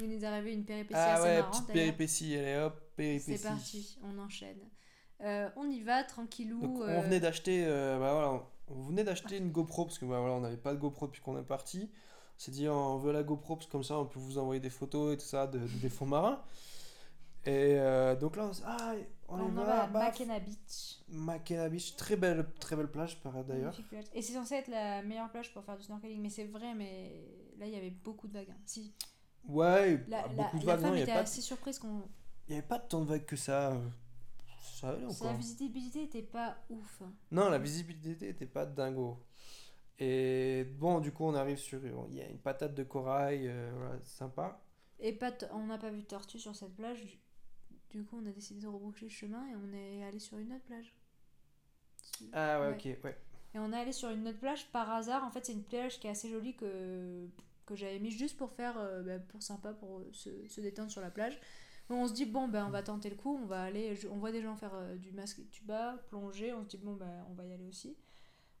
Il 0.00 0.08
nous 0.08 0.24
est 0.24 0.26
arrivé 0.26 0.52
une 0.52 0.64
péripétie 0.64 0.98
Ah 1.00 1.14
assez 1.14 1.22
ouais, 1.22 1.36
marrante. 1.38 1.52
petite 1.52 1.72
péripétie, 1.72 2.36
allez 2.36 2.56
hop, 2.56 2.80
péripétie. 2.96 3.38
C'est 3.38 3.48
parti, 3.48 3.98
on 4.02 4.18
enchaîne. 4.18 4.58
Euh, 5.20 5.48
on 5.54 5.70
y 5.70 5.82
va 5.82 6.02
tranquillou. 6.02 6.60
Donc, 6.60 6.80
euh, 6.80 6.98
on 6.98 7.02
venait 7.02 7.20
d'acheter, 7.20 7.64
euh, 7.64 7.96
bah 8.00 8.12
voilà, 8.12 8.32
on- 8.32 8.74
on 8.76 8.82
venait 8.88 9.04
d'acheter 9.04 9.36
une 9.36 9.50
GoPro 9.52 9.84
parce 9.84 9.98
que 10.00 10.04
bah, 10.04 10.18
voilà, 10.18 10.34
on 10.34 10.40
n'avait 10.40 10.56
pas 10.56 10.72
de 10.74 10.78
GoPro 10.80 11.06
depuis 11.06 11.20
qu'on 11.22 11.38
est 11.38 11.44
parti. 11.44 11.88
On 12.36 12.40
s'est 12.40 12.50
dit 12.50 12.68
on 12.68 12.98
veut 12.98 13.12
la 13.12 13.22
GoPro 13.22 13.54
parce 13.54 13.66
que 13.66 13.72
comme 13.72 13.84
ça 13.84 13.98
on 13.98 14.04
peut 14.06 14.18
vous 14.18 14.38
envoyer 14.38 14.60
des 14.60 14.68
photos 14.70 15.14
et 15.14 15.16
tout 15.16 15.24
ça 15.26 15.46
de, 15.46 15.58
de- 15.60 15.66
des 15.80 15.88
fonds 15.88 16.06
marins. 16.06 16.42
Et 17.48 17.78
euh, 17.78 18.14
donc 18.14 18.36
là 18.36 18.44
on 18.44 18.52
s'est 18.52 18.62
ah, 18.66 18.92
on, 19.26 19.40
on 19.40 19.48
va, 19.48 19.84
à 19.84 19.86
baf. 19.86 20.20
Makena 20.20 20.38
Beach. 20.38 21.70
Beach, 21.70 21.96
très 21.96 22.16
belle, 22.16 22.46
très 22.60 22.76
belle 22.76 22.90
plage 22.90 23.18
d'ailleurs. 23.48 23.74
Et 24.14 24.20
c'est 24.20 24.34
censé 24.34 24.56
être 24.56 24.68
la 24.68 25.02
meilleure 25.02 25.30
plage 25.30 25.52
pour 25.54 25.64
faire 25.64 25.76
du 25.78 25.82
snorkeling, 25.82 26.20
mais 26.20 26.28
c'est 26.28 26.44
vrai, 26.44 26.74
mais 26.74 27.24
là 27.58 27.66
il 27.66 27.72
y 27.72 27.76
avait 27.76 27.90
beaucoup 27.90 28.28
de 28.28 28.34
vagues. 28.34 28.50
hein. 28.50 28.56
Si, 28.66 28.92
Ouais, 29.48 29.96
la, 30.08 30.22
bah, 30.22 30.28
la- 30.28 30.42
beaucoup 30.44 30.58
de 30.58 30.64
vagues, 30.66 30.80
non, 30.80 30.88
femme 30.88 30.96
n'y 30.96 31.02
était 31.02 31.12
assez 31.12 31.40
surprise 31.40 31.78
qu'on. 31.78 32.02
il 32.48 32.54
y 32.54 32.58
avait 32.58 32.66
pas 32.66 32.78
tant 32.78 33.00
de 33.00 33.06
vagues 33.06 33.24
que 33.24 33.36
ça. 33.36 33.72
Ça 34.62 34.90
allait 34.90 35.06
La 35.24 35.32
visibilité 35.32 36.02
était 36.02 36.22
pas 36.22 36.56
ouf. 36.68 37.02
Non, 37.32 37.48
la 37.48 37.58
visibilité 37.58 38.28
était 38.28 38.46
pas 38.46 38.66
dingo. 38.66 39.18
Et 39.98 40.64
bon, 40.78 41.00
du 41.00 41.10
coup, 41.12 41.24
on 41.24 41.34
arrive 41.34 41.58
sur. 41.58 41.80
Il 42.10 42.14
y 42.14 42.20
a 42.20 42.28
une 42.28 42.38
patate 42.38 42.74
de 42.74 42.84
corail, 42.84 43.48
euh, 43.48 43.70
voilà, 43.76 43.98
sympa. 44.04 44.60
Et 45.00 45.12
pas 45.12 45.32
on 45.52 45.66
n'a 45.66 45.78
pas 45.78 45.90
vu 45.90 46.02
de 46.02 46.06
tortue 46.06 46.38
sur 46.38 46.54
cette 46.54 46.74
plage. 46.76 47.18
Du, 47.90 48.04
coup, 48.04 48.20
on 48.22 48.26
a 48.26 48.32
décidé 48.32 48.60
de 48.60 48.66
rebrousser 48.68 49.06
le 49.06 49.10
chemin 49.10 49.46
et 49.48 49.56
on 49.56 49.72
est 49.74 50.04
allé 50.04 50.18
sur 50.18 50.38
une 50.38 50.52
autre 50.52 50.64
plage. 50.64 50.94
Ah 52.32 52.60
ouais, 52.60 52.68
Ouais. 52.68 52.74
ok, 52.96 53.04
ouais. 53.04 53.16
Et 53.54 53.58
on 53.58 53.72
est 53.72 53.76
allé 53.76 53.92
sur 53.92 54.10
une 54.10 54.28
autre 54.28 54.38
plage 54.38 54.66
par 54.70 54.90
hasard. 54.90 55.24
En 55.24 55.30
fait, 55.30 55.46
c'est 55.46 55.52
une 55.54 55.62
plage 55.62 55.98
qui 55.98 56.06
est 56.06 56.10
assez 56.10 56.28
jolie 56.28 56.54
que, 56.54 57.26
que 57.64 57.74
j'avais 57.74 57.98
mis 57.98 58.10
juste 58.10 58.36
pour 58.36 58.52
faire, 58.52 58.76
euh, 58.78 59.02
bah, 59.02 59.18
pour 59.18 59.42
sympa, 59.42 59.72
pour 59.72 60.00
euh, 60.00 60.08
se, 60.12 60.46
se 60.48 60.60
détendre 60.60 60.90
sur 60.90 61.00
la 61.00 61.10
plage. 61.10 61.40
Donc, 61.88 61.98
on 62.00 62.06
se 62.08 62.12
dit, 62.12 62.26
bon, 62.26 62.46
ben, 62.48 62.66
on 62.66 62.70
va 62.70 62.82
tenter 62.82 63.08
le 63.08 63.16
coup. 63.16 63.38
On 63.42 63.46
va 63.46 63.62
aller. 63.62 63.96
on 64.10 64.16
voit 64.18 64.32
des 64.32 64.42
gens 64.42 64.54
faire 64.56 64.74
euh, 64.74 64.96
du 64.96 65.12
masque 65.12 65.38
et 65.38 65.46
tuba, 65.46 65.96
plonger. 66.10 66.52
On 66.52 66.62
se 66.64 66.68
dit, 66.68 66.76
bon, 66.76 66.92
ben, 66.94 67.24
on 67.30 67.34
va 67.34 67.46
y 67.46 67.52
aller 67.52 67.64
aussi. 67.66 67.96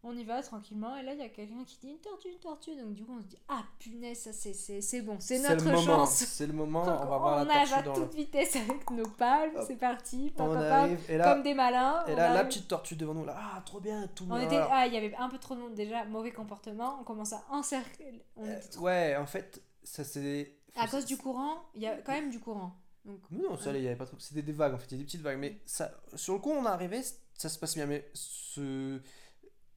On 0.04 0.16
y 0.16 0.22
va 0.22 0.40
tranquillement. 0.42 0.96
Et 0.96 1.02
là, 1.02 1.12
il 1.12 1.18
y 1.18 1.22
a 1.24 1.28
quelqu'un 1.28 1.64
qui 1.66 1.76
dit 1.80 1.88
une 1.90 1.98
tortue, 1.98 2.28
une 2.28 2.38
tortue. 2.38 2.76
Donc, 2.76 2.94
du 2.94 3.04
coup, 3.04 3.16
on 3.18 3.20
se 3.20 3.26
dit, 3.26 3.38
ah 3.48 3.64
punaise, 3.80 4.18
ça 4.18 4.32
c'est- 4.32 4.54
c'est 4.54 4.80
c'est 4.80 5.02
bon, 5.02 5.16
c'est 5.18 5.40
notre 5.40 5.64
moment, 5.64 5.82
chance. 5.82 6.10
C'est 6.24 6.46
le 6.46 6.52
moment, 6.52 6.84
Donc, 6.86 7.00
on 7.02 7.06
va 7.06 7.18
voir 7.18 7.44
la 7.44 7.66
tortue 7.66 7.84
dans 7.84 7.92
toute 7.94 8.14
le. 8.14 8.20
vitesse 8.20 8.54
avec 8.56 8.90
nos 8.92 9.08
palmes. 9.08 9.60
C'est 9.66 9.76
parti. 9.76 10.30
Pam, 10.36 10.46
On 10.50 10.54
pam, 10.54 10.62
pam, 10.62 10.72
arrive, 10.72 11.00
et 11.10 11.16
là, 11.16 11.34
comme 11.34 11.42
des 11.42 11.54
malins. 11.54 12.04
et 12.06 12.12
on 12.12 12.16
là 12.16 12.32
la 12.32 12.44
petite 12.44 12.68
tortue 12.68 12.94
devant 12.94 13.14
nous, 13.14 13.24
là, 13.24 13.34
ah, 13.36 13.60
trop 13.66 13.80
bien, 13.80 14.06
tout 14.14 14.24
On 14.30 14.36
bien, 14.36 14.46
était... 14.46 14.60
Ah, 14.70 14.86
il 14.86 14.94
y 14.94 14.96
avait 14.96 15.14
un 15.16 15.28
peu 15.28 15.38
trop 15.38 15.56
de 15.56 15.60
monde 15.60 15.74
déjà, 15.74 16.04
mauvais 16.04 16.30
comportement. 16.30 16.98
On 17.00 17.04
commence 17.04 17.32
à 17.32 17.42
encercler. 17.50 18.22
On 18.36 18.44
Euh, 18.46 18.56
trop- 18.70 18.82
ouais, 18.84 19.16
en 19.16 19.26
fait, 19.26 19.60
ça 19.82 20.04
c'est. 20.04 20.54
À 20.76 20.86
cause 20.86 21.06
du 21.06 21.16
courant, 21.16 21.64
il 21.74 21.82
y 21.82 21.86
a 21.88 21.96
quand 22.02 22.12
même 22.12 22.30
du 22.30 22.38
courant. 22.38 22.72
Donc, 23.04 23.18
Non, 23.32 23.56
ça 23.56 23.72
il 23.72 23.82
y 23.82 23.86
avait 23.88 23.96
pas 23.96 24.06
trop. 24.06 24.16
C'était 24.20 24.42
des 24.42 24.52
vagues 24.52 24.74
en 24.74 24.78
fait, 24.78 24.86
il 24.90 24.92
y 24.92 24.94
a 24.94 24.98
des 24.98 25.04
petites 25.06 25.22
vagues. 25.22 25.38
Mais 25.38 25.60
ça, 25.66 25.90
sur 26.14 26.34
le 26.34 26.38
coup, 26.40 26.50
on 26.50 26.62
est 26.64 26.68
arrivé, 26.68 27.00
ça 27.34 27.48
se 27.48 27.58
passe 27.58 27.74
bien. 27.74 27.86
Mais 27.86 28.08
ce, 28.14 29.00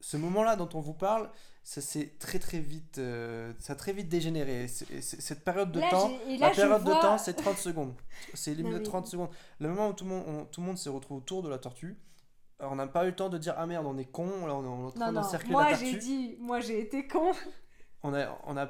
ce 0.02 0.16
moment-là 0.18 0.56
dont 0.56 0.68
on 0.74 0.80
vous 0.80 0.92
parle, 0.94 1.30
ça 1.64 1.80
s'est 1.80 2.16
très 2.18 2.38
très 2.40 2.58
vite, 2.58 2.98
euh, 2.98 3.52
ça 3.60 3.72
a 3.74 3.76
très 3.76 3.92
vite 3.92 4.08
dégénéré. 4.08 4.66
Cette 4.68 5.44
période 5.44 5.70
de 5.72 5.78
Là, 5.80 5.88
temps, 5.90 6.08
là, 6.08 6.36
la 6.40 6.50
période 6.50 6.82
vois- 6.82 6.96
de 6.96 7.00
temps, 7.00 7.18
c'est 7.18 7.34
30 7.34 7.56
secondes. 7.56 7.94
C'est 8.34 8.52
limite 8.54 8.72
mais- 8.74 8.82
30 8.82 9.06
secondes. 9.06 9.30
Le 9.60 9.68
moment 9.68 9.88
où 9.88 9.92
tout 9.92 10.04
le 10.04 10.10
monde, 10.10 10.24
on- 10.26 10.44
tout 10.44 10.60
le 10.60 10.66
monde 10.66 10.76
s'est 10.76 10.90
retrouvé 10.90 11.18
autour 11.18 11.42
de 11.42 11.48
la 11.48 11.58
tortue, 11.58 11.96
on 12.58 12.74
n'a 12.76 12.86
pas 12.86 13.04
eu 13.04 13.10
le 13.10 13.16
temps 13.16 13.28
de 13.28 13.38
dire 13.38 13.54
ah 13.56 13.66
merde, 13.66 13.86
on 13.86 13.96
est 13.96 14.04
con, 14.10 14.46
là 14.46 14.54
on 14.54 14.64
est 14.64 14.68
en 14.68 14.90
train 14.90 15.06
non, 15.06 15.12
non, 15.12 15.20
d'encercler 15.22 15.50
moi 15.52 15.70
la 15.70 15.76
j'ai 15.76 15.84
tortue. 15.92 15.98
dit, 15.98 16.36
moi 16.40 16.60
j'ai 16.60 16.80
été 16.80 17.06
con. 17.06 17.32
On 18.02 18.12
a, 18.14 18.36
on 18.44 18.56
a, 18.56 18.68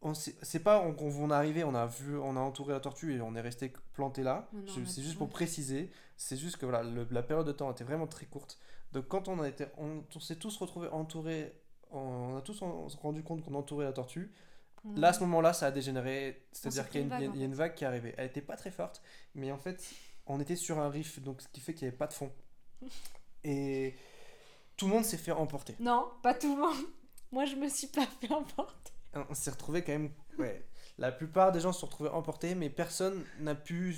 on 0.00 0.12
c'est 0.14 0.58
pas 0.64 0.80
on, 0.80 0.96
on, 1.00 1.30
est 1.30 1.34
arrivé, 1.34 1.62
on 1.62 1.74
a 1.76 1.86
vu, 1.86 2.18
on 2.18 2.36
a 2.36 2.40
entouré 2.40 2.72
la 2.72 2.80
tortue 2.80 3.14
et 3.16 3.20
on 3.20 3.34
est 3.36 3.40
resté 3.40 3.72
planté 3.94 4.24
là. 4.24 4.48
C'est 4.66 5.02
juste 5.02 5.16
pour 5.18 5.28
préciser. 5.28 5.90
C'est 6.16 6.36
juste 6.36 6.56
que 6.56 6.66
voilà, 6.66 6.82
le- 6.82 7.06
la 7.10 7.22
période 7.22 7.46
de 7.46 7.52
temps 7.52 7.70
était 7.70 7.84
vraiment 7.84 8.06
très 8.08 8.26
courte. 8.26 8.58
Donc 8.92 9.08
quand 9.08 9.28
on 9.28 9.40
a 9.40 9.48
été, 9.48 9.66
on, 9.78 10.02
on 10.14 10.20
s'est 10.20 10.36
tous 10.36 10.56
retrouvés 10.58 10.88
entourés, 10.88 11.52
on 11.90 12.36
a 12.36 12.42
tous 12.42 12.60
en- 12.62 12.86
rendu 12.88 13.22
compte 13.22 13.42
qu'on 13.44 13.54
entourait 13.54 13.84
la 13.86 13.92
tortue. 13.92 14.32
Là, 14.96 15.08
à 15.08 15.12
ce 15.12 15.20
moment-là, 15.20 15.52
ça 15.52 15.66
a 15.66 15.70
dégénéré. 15.70 16.44
C'est-à-dire 16.50 16.90
qu'il 16.90 17.00
y 17.00 17.04
a, 17.04 17.04
une, 17.04 17.10
vague, 17.10 17.20
il 17.34 17.40
y 17.40 17.44
a 17.44 17.46
en 17.46 17.48
une 17.50 17.54
vague 17.54 17.74
qui 17.74 17.84
est 17.84 17.86
arrivée. 17.86 18.14
Elle 18.18 18.26
était 18.26 18.40
pas 18.42 18.56
très 18.56 18.72
forte, 18.72 19.00
mais 19.36 19.52
en 19.52 19.58
fait, 19.58 19.80
on 20.26 20.40
était 20.40 20.56
sur 20.56 20.80
un 20.80 20.88
riff, 20.90 21.20
donc 21.22 21.40
ce 21.40 21.46
qui 21.48 21.60
fait 21.60 21.72
qu'il 21.72 21.84
n'y 21.86 21.88
avait 21.90 21.96
pas 21.96 22.08
de 22.08 22.12
fond. 22.12 22.32
Et 23.44 23.94
tout 24.76 24.86
le 24.86 24.92
monde 24.92 25.04
s'est 25.04 25.16
fait 25.18 25.32
emporter. 25.32 25.76
Non, 25.80 26.10
pas 26.22 26.34
tout 26.34 26.54
le 26.54 26.60
monde. 26.62 26.76
Moi 27.30 27.44
je 27.46 27.56
me 27.56 27.68
suis 27.68 27.86
pas 27.86 28.06
fait 28.20 28.30
emporter. 28.32 28.92
on 29.14 29.34
s'est 29.34 29.50
retrouvé 29.50 29.82
quand 29.82 29.92
même. 29.92 30.10
Ouais, 30.38 30.66
la 30.98 31.12
plupart 31.12 31.52
des 31.52 31.60
gens 31.60 31.72
se 31.72 31.80
sont 31.80 31.86
retrouvés 31.86 32.10
emportés, 32.10 32.54
mais 32.54 32.68
personne 32.68 33.24
n'a 33.40 33.54
pu 33.54 33.96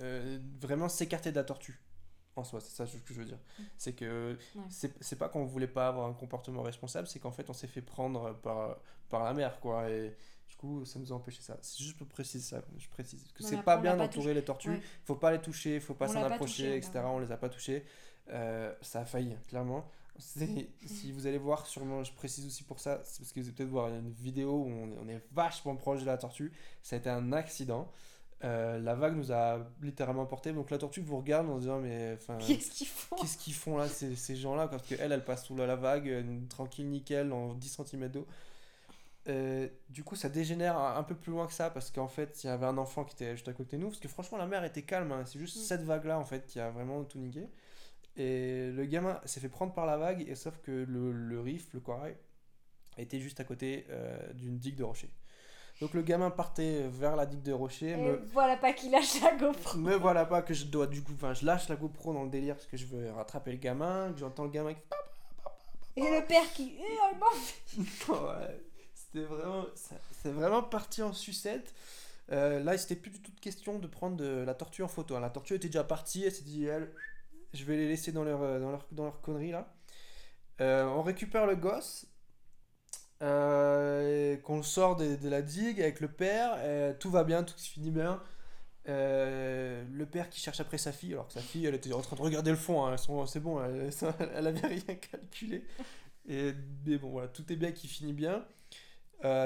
euh, 0.00 0.38
vraiment 0.60 0.88
s'écarter 0.88 1.30
de 1.30 1.36
la 1.36 1.44
tortue. 1.44 1.80
En 2.36 2.44
soi, 2.44 2.60
c'est 2.60 2.74
ça 2.74 2.86
ce 2.86 2.96
que 2.96 3.12
je 3.12 3.18
veux 3.20 3.26
dire. 3.26 3.38
C'est 3.76 3.92
que 3.92 4.38
Ouais. 4.56 4.62
c'est 5.00 5.16
pas 5.16 5.28
qu'on 5.28 5.44
voulait 5.44 5.66
pas 5.66 5.88
avoir 5.88 6.06
un 6.08 6.14
comportement 6.14 6.62
responsable, 6.62 7.06
c'est 7.06 7.18
qu'en 7.18 7.30
fait 7.32 7.50
on 7.50 7.52
s'est 7.52 7.66
fait 7.66 7.82
prendre 7.82 8.34
par, 8.36 8.78
par 9.10 9.22
la 9.24 9.34
mer, 9.34 9.60
quoi. 9.60 9.90
Et 9.90 10.16
du 10.48 10.56
coup, 10.56 10.84
ça 10.86 10.98
nous 10.98 11.12
a 11.12 11.16
empêché 11.16 11.42
ça. 11.42 11.58
C'est 11.60 11.82
juste 11.82 11.98
pour 11.98 12.06
préciser 12.06 12.42
ça. 12.44 12.62
Je 12.78 12.88
précise 12.88 13.22
que 13.34 13.42
c'est 13.42 13.62
pas 13.62 13.76
bien 13.76 13.96
d'entourer 13.96 14.32
les 14.34 14.44
tortues. 14.44 14.70
Ouais. 14.70 14.82
Faut 15.04 15.16
pas 15.16 15.30
les 15.32 15.40
toucher, 15.40 15.78
faut 15.80 15.94
pas 15.94 16.08
s'en 16.08 16.20
approcher, 16.34 16.62
touché, 16.64 16.76
etc. 16.76 17.00
on 17.06 17.18
les 17.18 17.32
a 17.32 17.36
pas 17.36 17.48
touchés. 17.50 17.84
Euh, 18.30 18.72
ça 18.80 19.00
a 19.00 19.04
failli, 19.04 19.36
clairement. 19.48 19.84
C'est- 20.18 20.68
Si 20.86 21.10
vous 21.12 21.26
allez 21.26 21.38
voir, 21.38 21.66
sûrement, 21.66 22.04
je 22.04 22.12
précise 22.12 22.46
aussi 22.46 22.62
pour 22.62 22.78
ça, 22.80 23.00
c'est 23.02 23.18
parce 23.20 23.32
que 23.32 23.40
vous 23.40 23.46
allez 23.46 23.54
peut-être 23.56 23.68
voir 23.70 23.88
une 23.88 24.10
vidéo 24.10 24.52
où 24.52 24.68
on 24.68 24.88
est, 24.92 24.98
on 25.04 25.08
est 25.08 25.20
vachement 25.32 25.74
proche 25.76 26.00
de 26.00 26.06
la 26.06 26.16
tortue. 26.18 26.52
Ça 26.82 26.96
a 26.96 26.98
été 26.98 27.10
un 27.10 27.32
accident. 27.32 27.90
Euh, 28.44 28.78
la 28.80 28.94
vague 28.94 29.16
nous 29.16 29.30
a 29.32 29.60
littéralement 29.82 30.26
porté. 30.26 30.52
Donc 30.52 30.70
la 30.70 30.78
tortue 30.78 31.00
vous 31.00 31.16
regarde 31.18 31.48
en 31.48 31.58
disant 31.58 31.78
mais 31.80 32.14
enfin 32.14 32.38
Qu'est-ce 32.46 32.70
qu'ils 32.72 32.88
font? 32.88 33.16
qu'est-ce 33.16 33.38
qu'ils 33.38 33.54
font 33.54 33.76
là 33.76 33.88
ces, 33.88 34.16
ces 34.16 34.34
gens-là? 34.36 34.66
Parce 34.68 34.82
que 34.86 34.94
elle 34.98 35.12
elle 35.12 35.24
passe 35.24 35.44
sous 35.46 35.54
la, 35.56 35.76
vague 35.76 36.08
euh, 36.08 36.22
tranquille 36.48 36.88
nickel 36.88 37.32
en 37.32 37.54
10 37.54 37.80
cm 37.86 38.08
d'eau. 38.08 38.26
Euh, 39.28 39.68
du 39.88 40.02
coup 40.02 40.16
ça 40.16 40.28
dégénère 40.28 40.76
un, 40.76 40.96
un 40.96 41.04
peu 41.04 41.14
plus 41.14 41.30
loin 41.30 41.46
que 41.46 41.52
ça 41.52 41.70
parce 41.70 41.92
qu'en 41.92 42.08
fait 42.08 42.42
il 42.42 42.48
y 42.48 42.50
avait 42.50 42.66
un 42.66 42.76
enfant 42.76 43.04
qui 43.04 43.14
était 43.14 43.30
juste 43.36 43.46
à 43.46 43.52
côté 43.52 43.76
de 43.76 43.82
nous 43.82 43.86
parce 43.86 44.00
que 44.00 44.08
franchement 44.08 44.36
la 44.36 44.46
mer 44.46 44.64
était 44.64 44.82
calme 44.82 45.12
hein. 45.12 45.22
c'est 45.26 45.38
juste 45.38 45.58
Mm. 45.58 45.60
cette 45.60 45.82
vague 45.82 46.06
là 46.06 46.18
en 46.18 46.24
fait 46.24 46.44
qui 46.44 46.58
a 46.58 46.70
vraiment 46.70 47.04
tout 47.04 47.20
niqué 47.20 47.46
et 48.16 48.72
le 48.72 48.84
gamin 48.84 49.20
s'est 49.24 49.38
fait 49.38 49.48
prendre 49.48 49.72
par 49.72 49.86
la 49.86 49.96
vague 49.96 50.24
et 50.28 50.34
sauf 50.34 50.58
que 50.58 50.72
le, 50.72 51.12
le 51.12 51.40
riff 51.40 51.72
le 51.72 51.78
corail 51.78 52.16
était 52.98 53.20
juste 53.20 53.38
à 53.38 53.44
côté 53.44 53.86
euh, 53.90 54.18
d'une 54.32 54.58
digue 54.58 54.74
de 54.74 54.82
rocher 54.82 55.08
donc 55.80 55.94
le 55.94 56.02
gamin 56.02 56.30
partait 56.30 56.86
vers 56.88 57.16
la 57.16 57.26
digue 57.26 57.42
de 57.42 57.52
rocher 57.52 57.90
Et 57.90 57.96
me, 57.96 58.16
voilà 58.32 58.56
pas 58.56 58.72
qu'il 58.72 58.90
lâche 58.92 59.20
la 59.20 59.34
GoPro. 59.36 59.78
me 59.78 59.94
voilà 59.96 60.24
pas 60.26 60.42
que 60.42 60.54
je 60.54 60.66
dois 60.66 60.86
du 60.86 61.02
coup 61.02 61.12
enfin 61.14 61.34
je 61.34 61.44
lâche 61.44 61.68
la 61.68 61.76
GoPro 61.76 62.12
dans 62.12 62.22
le 62.24 62.30
délire 62.30 62.54
parce 62.54 62.66
que 62.66 62.76
je 62.76 62.86
veux 62.86 63.10
rattraper 63.12 63.50
le 63.52 63.58
gamin 63.58 64.12
que 64.12 64.18
j'entends 64.20 64.44
le 64.44 64.50
gamin 64.50 64.74
qui 64.74 64.80
fait 64.80 66.00
Et 66.00 66.20
le 66.20 66.24
père 66.26 66.50
qui. 66.52 66.76
Ouais, 68.08 68.60
c'était 68.94 69.24
vraiment, 69.24 69.64
c'est 70.22 70.30
vraiment 70.30 70.62
parti 70.62 71.02
en 71.02 71.12
sucette. 71.12 71.74
Euh, 72.30 72.60
là, 72.60 72.78
c'était 72.78 72.96
plus 72.96 73.10
du 73.10 73.20
tout 73.20 73.32
de 73.32 73.40
question 73.40 73.78
de 73.78 73.86
prendre 73.86 74.16
de 74.16 74.42
la 74.46 74.54
tortue 74.54 74.82
en 74.82 74.88
photo. 74.88 75.16
hein. 75.16 75.20
La 75.20 75.28
tortue 75.30 75.54
était 75.54 75.68
déjà 75.68 75.84
partie, 75.84 76.24
elle 76.24 76.32
s'est 76.32 76.44
dit, 76.44 76.64
elle, 76.64 76.90
je 77.52 77.64
vais 77.64 77.76
les 77.76 77.88
laisser 77.88 78.12
dans 78.12 78.24
leur, 78.24 78.40
euh, 78.42 78.60
dans 78.60 78.70
leur, 78.70 78.86
dans 78.92 79.04
leur 79.04 79.20
connerie 79.20 79.50
là. 79.50 79.72
Euh, 80.60 80.84
on 80.84 81.02
récupère 81.02 81.46
le 81.46 81.56
gosse, 81.56 82.06
euh, 83.22 84.36
qu'on 84.38 84.64
sort 84.64 84.96
de, 84.96 85.28
la 85.28 85.42
digue 85.42 85.80
avec 85.80 86.00
le 86.00 86.08
père, 86.08 86.54
euh, 86.58 86.92
tout 86.98 87.10
va 87.10 87.22
bien, 87.22 87.44
tout 87.44 87.56
se 87.56 87.70
finit 87.70 87.92
bien. 87.92 88.20
Euh, 88.88 89.84
le 89.92 90.06
père 90.06 90.28
qui 90.28 90.40
cherche 90.40 90.58
après 90.58 90.78
sa 90.78 90.90
fille, 90.90 91.12
alors 91.12 91.28
que 91.28 91.34
sa 91.34 91.40
fille 91.40 91.66
elle 91.66 91.76
était 91.76 91.92
en 91.92 92.00
train 92.00 92.16
de 92.16 92.22
regarder 92.22 92.50
le 92.50 92.56
fond, 92.56 92.84
hein, 92.84 92.96
c'est 92.96 93.40
bon, 93.40 93.62
elle, 93.62 93.90
elle 94.34 94.46
avait 94.46 94.66
rien 94.66 94.96
calculé. 94.96 95.64
Et, 96.28 96.52
mais 96.84 96.98
bon, 96.98 97.10
voilà, 97.10 97.28
tout 97.28 97.50
est 97.52 97.56
bien 97.56 97.72
qui 97.72 97.86
finit 97.88 98.12
bien. 98.12 98.44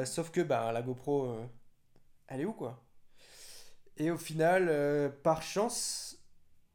Sauf 0.06 0.30
que 0.30 0.40
bah, 0.40 0.72
la 0.72 0.80
GoPro, 0.80 1.36
elle 2.28 2.40
est 2.40 2.44
où 2.46 2.54
quoi? 2.54 2.82
Et 3.98 4.10
au 4.10 4.16
final, 4.16 5.12
par 5.22 5.42
chance, 5.42 6.18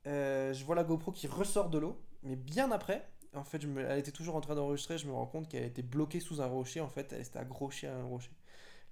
je 0.06 0.64
vois 0.64 0.76
la 0.76 0.84
GoPro 0.84 1.12
qui 1.12 1.28
ressort 1.28 1.70
de 1.72 1.80
l'eau, 1.80 2.00
mais 2.24 2.36
bien 2.36 2.72
après. 2.72 3.11
En 3.34 3.44
fait, 3.44 3.62
je 3.62 3.68
me- 3.68 3.82
elle 3.86 4.00
était 4.00 4.12
toujours 4.12 4.36
en 4.36 4.42
train 4.42 4.56
d'enregistrer, 4.56 4.98
je 4.98 5.08
me 5.08 5.14
rends 5.14 5.26
compte 5.26 5.48
qu'elle 5.50 5.64
était 5.64 5.82
bloquée 5.82 6.20
sous 6.20 6.42
un 6.42 6.48
rocher. 6.48 6.82
En 6.82 6.90
fait, 6.90 7.14
elle 7.14 7.22
était 7.22 7.40
accrochée 7.40 7.88
à 7.88 7.96
un 7.98 8.04
rocher. 8.04 8.32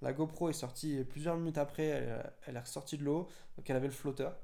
La 0.02 0.12
GoPro 0.14 0.50
est 0.50 0.54
sortie 0.54 1.04
plusieurs 1.04 1.36
minutes 1.38 1.58
après, 1.58 1.84
elle, 1.86 2.32
elle 2.46 2.56
est 2.56 2.60
ressortie 2.60 2.98
de 2.98 3.04
l'eau, 3.04 3.28
donc 3.56 3.68
elle 3.70 3.76
avait 3.76 3.88
le 3.88 3.92
flotteur. 3.94 4.38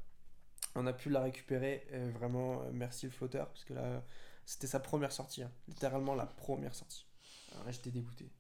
On 0.76 0.86
a 0.86 0.92
pu 0.94 1.10
la 1.10 1.22
récupérer, 1.22 1.86
et 1.92 2.10
vraiment 2.10 2.62
euh, 2.62 2.70
merci 2.72 3.06
le 3.06 3.12
flotteur, 3.12 3.48
parce 3.48 3.64
que 3.64 3.74
là, 3.74 4.02
c'était 4.46 4.66
sa 4.68 4.80
première 4.80 5.12
sortie, 5.12 5.42
hein. 5.42 5.52
littéralement 5.68 6.14
la 6.14 6.26
première 6.26 6.74
sortie. 6.74 7.06
Alors 7.52 7.66
là, 7.66 7.72
j'étais 7.72 7.90
dégoûté. 7.90 8.30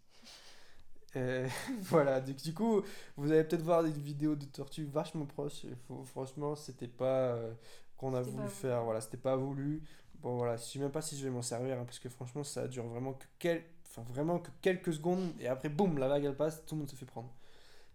Euh, 1.16 1.48
voilà, 1.82 2.20
donc, 2.20 2.36
du 2.36 2.52
coup, 2.54 2.82
vous 3.16 3.32
allez 3.32 3.44
peut-être 3.44 3.62
voir 3.62 3.82
des 3.82 3.90
vidéos 3.90 4.36
de 4.36 4.44
tortues 4.44 4.84
vachement 4.84 5.26
proches. 5.26 5.64
faut- 5.88 6.04
franchement, 6.04 6.56
c'était 6.56 6.88
pas 6.88 7.34
euh, 7.34 7.52
qu'on 7.96 8.14
a 8.14 8.20
voulu 8.22 8.48
faire. 8.48 8.84
Voilà, 8.84 9.00
c'était 9.00 9.16
pas 9.16 9.36
voulu. 9.36 9.82
Bon, 10.20 10.36
voilà, 10.36 10.56
je 10.56 10.62
sais 10.64 10.78
même 10.78 10.90
pas 10.90 11.02
si 11.02 11.16
je 11.16 11.24
vais 11.24 11.30
m'en 11.30 11.42
servir, 11.42 11.78
hein, 11.78 11.84
parce 11.84 11.98
que 11.98 12.08
franchement, 12.08 12.44
ça 12.44 12.68
dure 12.68 12.86
vraiment 12.86 13.12
que, 13.12 13.26
quel... 13.38 13.64
enfin, 13.86 14.02
vraiment 14.02 14.38
que 14.38 14.50
quelques 14.60 14.94
secondes, 14.94 15.32
et 15.40 15.46
après, 15.46 15.68
boum, 15.68 15.98
la 15.98 16.08
vague 16.08 16.24
elle 16.24 16.36
passe, 16.36 16.64
tout 16.66 16.74
le 16.74 16.80
monde 16.80 16.90
se 16.90 16.96
fait 16.96 17.06
prendre. 17.06 17.32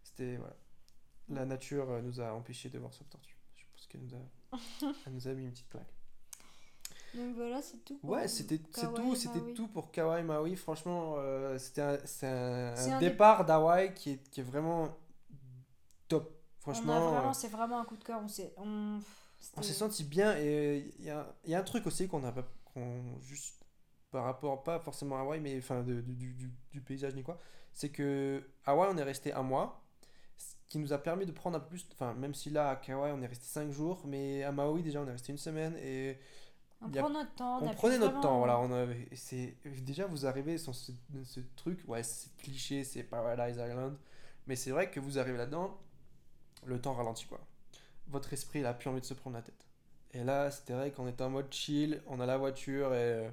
C'était, 0.04 0.38
voilà. 0.38 0.56
La 1.30 1.46
nature 1.46 1.90
euh, 1.90 2.02
nous 2.02 2.20
a 2.20 2.34
empêché 2.34 2.70
de 2.70 2.78
voir 2.78 2.94
cette 2.94 3.10
tortue. 3.10 3.38
Je 3.56 3.64
pense 3.74 3.88
qu'elle 3.88 4.02
nous 4.02 4.14
a, 4.14 4.92
elle 5.06 5.14
nous 5.14 5.28
a 5.28 5.34
mis 5.34 5.44
une 5.44 5.52
petite 5.52 5.70
claque. 5.70 5.94
Donc 7.14 7.36
voilà, 7.36 7.62
c'est 7.62 7.84
tout. 7.84 8.00
Ouais, 8.04 8.28
c'était 8.28 8.58
tout, 8.58 9.16
c'était 9.16 9.54
tout 9.54 9.68
pour 9.68 9.92
Kawaii 9.92 10.24
Maui. 10.24 10.56
Franchement, 10.56 11.16
euh, 11.18 11.58
c'était 11.58 11.82
un, 11.82 11.98
c'est 12.06 12.28
un, 12.28 13.00
départ 13.00 13.46
d'Hawaï 13.46 13.94
qui 13.94 14.12
est, 14.12 14.30
qui 14.30 14.40
est 14.40 14.44
vraiment 14.44 14.90
top. 16.08 16.34
Franchement, 16.60 17.12
vraiment, 17.12 17.30
euh, 17.30 17.34
c'est 17.34 17.50
vraiment 17.50 17.80
un 17.80 17.86
coup 17.86 17.98
de 17.98 18.04
cœur. 18.04 18.22
On 18.24 18.28
s'est. 18.28 18.54
On, 18.58 19.00
on 19.58 19.62
s'est 19.62 19.74
senti 19.74 20.04
bien 20.04 20.38
et 20.38 20.94
il 21.00 21.06
y 21.06 21.10
a, 21.10 21.34
il 21.46 21.52
y 21.52 21.56
a 21.56 21.60
un 21.60 21.64
truc 21.64 21.86
aussi 21.88 22.08
qu'on 22.08 22.24
a 22.24 22.32
pas, 22.32 22.48
qu'on 22.66 23.20
juste 23.22 23.56
par 24.12 24.26
rapport, 24.26 24.64
pas 24.64 24.80
forcément 24.80 25.18
à 25.18 25.22
Hawaï, 25.22 25.40
mais 25.40 25.58
enfin 25.58 25.84
de- 25.84 26.02
du, 26.02 26.34
du, 26.34 26.52
du- 26.72 26.82
paysage 26.82 27.16
ni 27.16 27.24
quoi, 27.24 27.40
c'est 27.74 27.90
que 27.90 28.44
Hawaï 28.66 28.90
on 28.94 28.98
est 28.98 29.04
resté 29.04 29.32
un 29.34 29.42
mois, 29.44 29.82
ce 30.38 30.54
qui 30.70 30.78
nous 30.80 30.92
a 30.94 30.98
permis 30.98 31.26
de 31.26 31.32
prendre 31.32 31.58
un 31.58 31.60
peu 31.60 31.70
plus, 31.70 31.88
enfin 31.94 32.14
même 32.14 32.34
si 32.34 32.50
là 32.50 32.70
à 32.72 32.76
Kauai 32.76 33.12
on 33.12 33.22
est 33.22 33.28
resté 33.28 33.46
5 33.46 33.72
jours, 33.72 34.02
mais 34.06 34.44
à 34.44 34.52
Maui 34.52 34.84
déjà 34.84 35.02
on 35.02 35.08
est 35.08 35.12
resté 35.12 35.32
une 35.32 35.38
semaine 35.38 35.76
et 35.78 36.20
On 36.82 36.88
a- 36.94 37.00
prend 37.00 37.10
notre 37.10 37.34
temps. 37.36 37.60
on 37.62 37.70
pu 37.70 37.76
prenait 37.76 37.98
notre 38.00 38.20
temps, 38.22 38.38
voilà. 38.40 38.60
On 38.60 38.72
avait, 38.72 39.08
c'est 39.16 39.56
déjà 39.84 40.06
vous 40.08 40.26
arrivez 40.26 40.58
sur 40.58 40.76
ce, 40.76 40.92
ce 41.24 41.40
truc, 41.56 41.80
ouais, 41.88 42.04
c'est 42.04 42.36
cliché, 42.38 42.84
c'est 42.84 43.04
Paradise 43.04 43.58
Island, 43.58 43.98
mais 44.48 44.56
c'est 44.56 44.72
vrai 44.72 44.90
que 44.92 45.00
vous 45.00 45.18
arrivez 45.20 45.38
là-dedans, 45.38 45.78
le 46.66 46.82
temps 46.82 46.94
ralentit 46.94 47.28
quoi. 47.28 47.40
Votre 48.12 48.34
esprit 48.34 48.60
il 48.60 48.66
a 48.66 48.74
plus 48.74 48.90
envie 48.90 49.02
de 49.02 49.06
se 49.06 49.14
prendre 49.14 49.36
la 49.36 49.42
tête. 49.42 49.66
Et 50.14 50.24
là, 50.24 50.52
c'était 50.52 50.74
vrai 50.74 50.92
qu'on 50.92 51.08
était 51.08 51.24
en 51.24 51.30
mode 51.30 51.52
chill, 51.52 52.02
on 52.08 52.20
a 52.20 52.26
la 52.26 52.38
voiture 52.38 52.94
et 52.94 52.98
euh, 53.14 53.30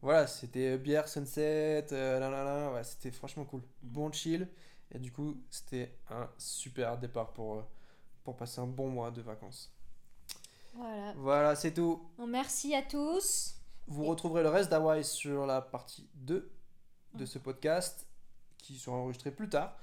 voilà, 0.00 0.26
c'était 0.26 0.78
bière 0.78 1.06
sunset, 1.08 1.86
euh, 1.92 2.18
là, 2.18 2.30
là, 2.30 2.44
là, 2.44 2.72
ouais, 2.72 2.82
c'était 2.84 3.10
franchement 3.10 3.44
cool, 3.44 3.62
bon 3.82 4.10
chill. 4.10 4.48
Et 4.90 4.98
du 4.98 5.12
coup, 5.12 5.36
c'était 5.50 5.96
un 6.10 6.28
super 6.38 6.98
départ 6.98 7.32
pour, 7.32 7.56
euh, 7.56 7.62
pour 8.22 8.36
passer 8.36 8.60
un 8.60 8.66
bon 8.66 8.88
mois 8.88 9.10
de 9.10 9.20
vacances. 9.22 9.70
Voilà. 10.74 11.12
Voilà, 11.16 11.56
c'est 11.56 11.72
tout. 11.74 12.02
Bon, 12.16 12.26
merci 12.26 12.74
à 12.74 12.82
tous. 12.82 13.54
Vous 13.86 14.04
Et- 14.04 14.08
retrouverez 14.08 14.42
le 14.42 14.48
reste 14.48 14.70
d'Hawaii 14.70 15.04
sur 15.04 15.46
la 15.46 15.60
partie 15.60 16.08
2 16.14 16.50
de 17.14 17.26
ce 17.26 17.38
podcast 17.38 18.06
qui 18.58 18.78
sera 18.78 18.96
enregistré 18.96 19.30
plus 19.30 19.48
tard. 19.48 19.76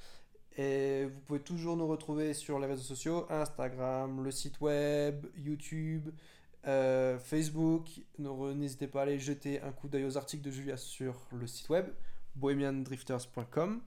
Et 0.58 1.06
vous 1.06 1.20
pouvez 1.22 1.40
toujours 1.40 1.78
nous 1.78 1.88
retrouver 1.88 2.34
sur 2.34 2.60
les 2.60 2.68
réseaux 2.68 2.84
sociaux 2.84 3.26
Instagram, 3.30 4.24
le 4.24 4.32
site 4.32 4.60
web, 4.60 5.26
YouTube, 5.38 6.10
euh, 6.68 7.18
Facebook. 7.20 7.88
N'hésitez 8.20 8.88
pas 8.88 9.00
à 9.00 9.04
aller 9.04 9.20
jeter 9.20 9.62
un 9.62 9.72
coup 9.72 9.88
d'œil 9.88 10.06
aux 10.06 10.18
articles 10.18 10.44
de 10.44 10.52
Julia 10.52 10.78
sur 10.78 11.16
le 11.32 11.48
site 11.48 11.70
web 11.70 11.88
bohemiandrifters.com. 12.36 13.82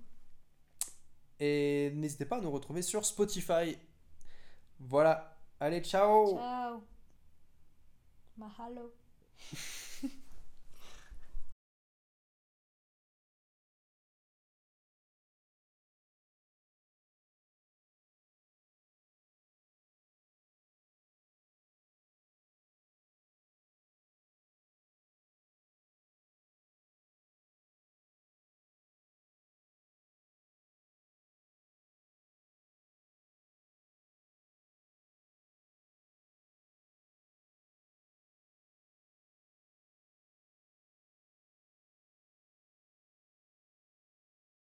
Et 1.40 1.92
n'hésitez 1.94 2.24
pas 2.24 2.38
à 2.38 2.40
nous 2.40 2.50
retrouver 2.50 2.83
sur 2.83 3.05
Spotify. 3.05 3.77
Voilà, 4.81 5.37
allez, 5.61 5.81
ciao 5.81 6.37
Ciao. 6.37 6.83
Mahalo. 8.37 8.92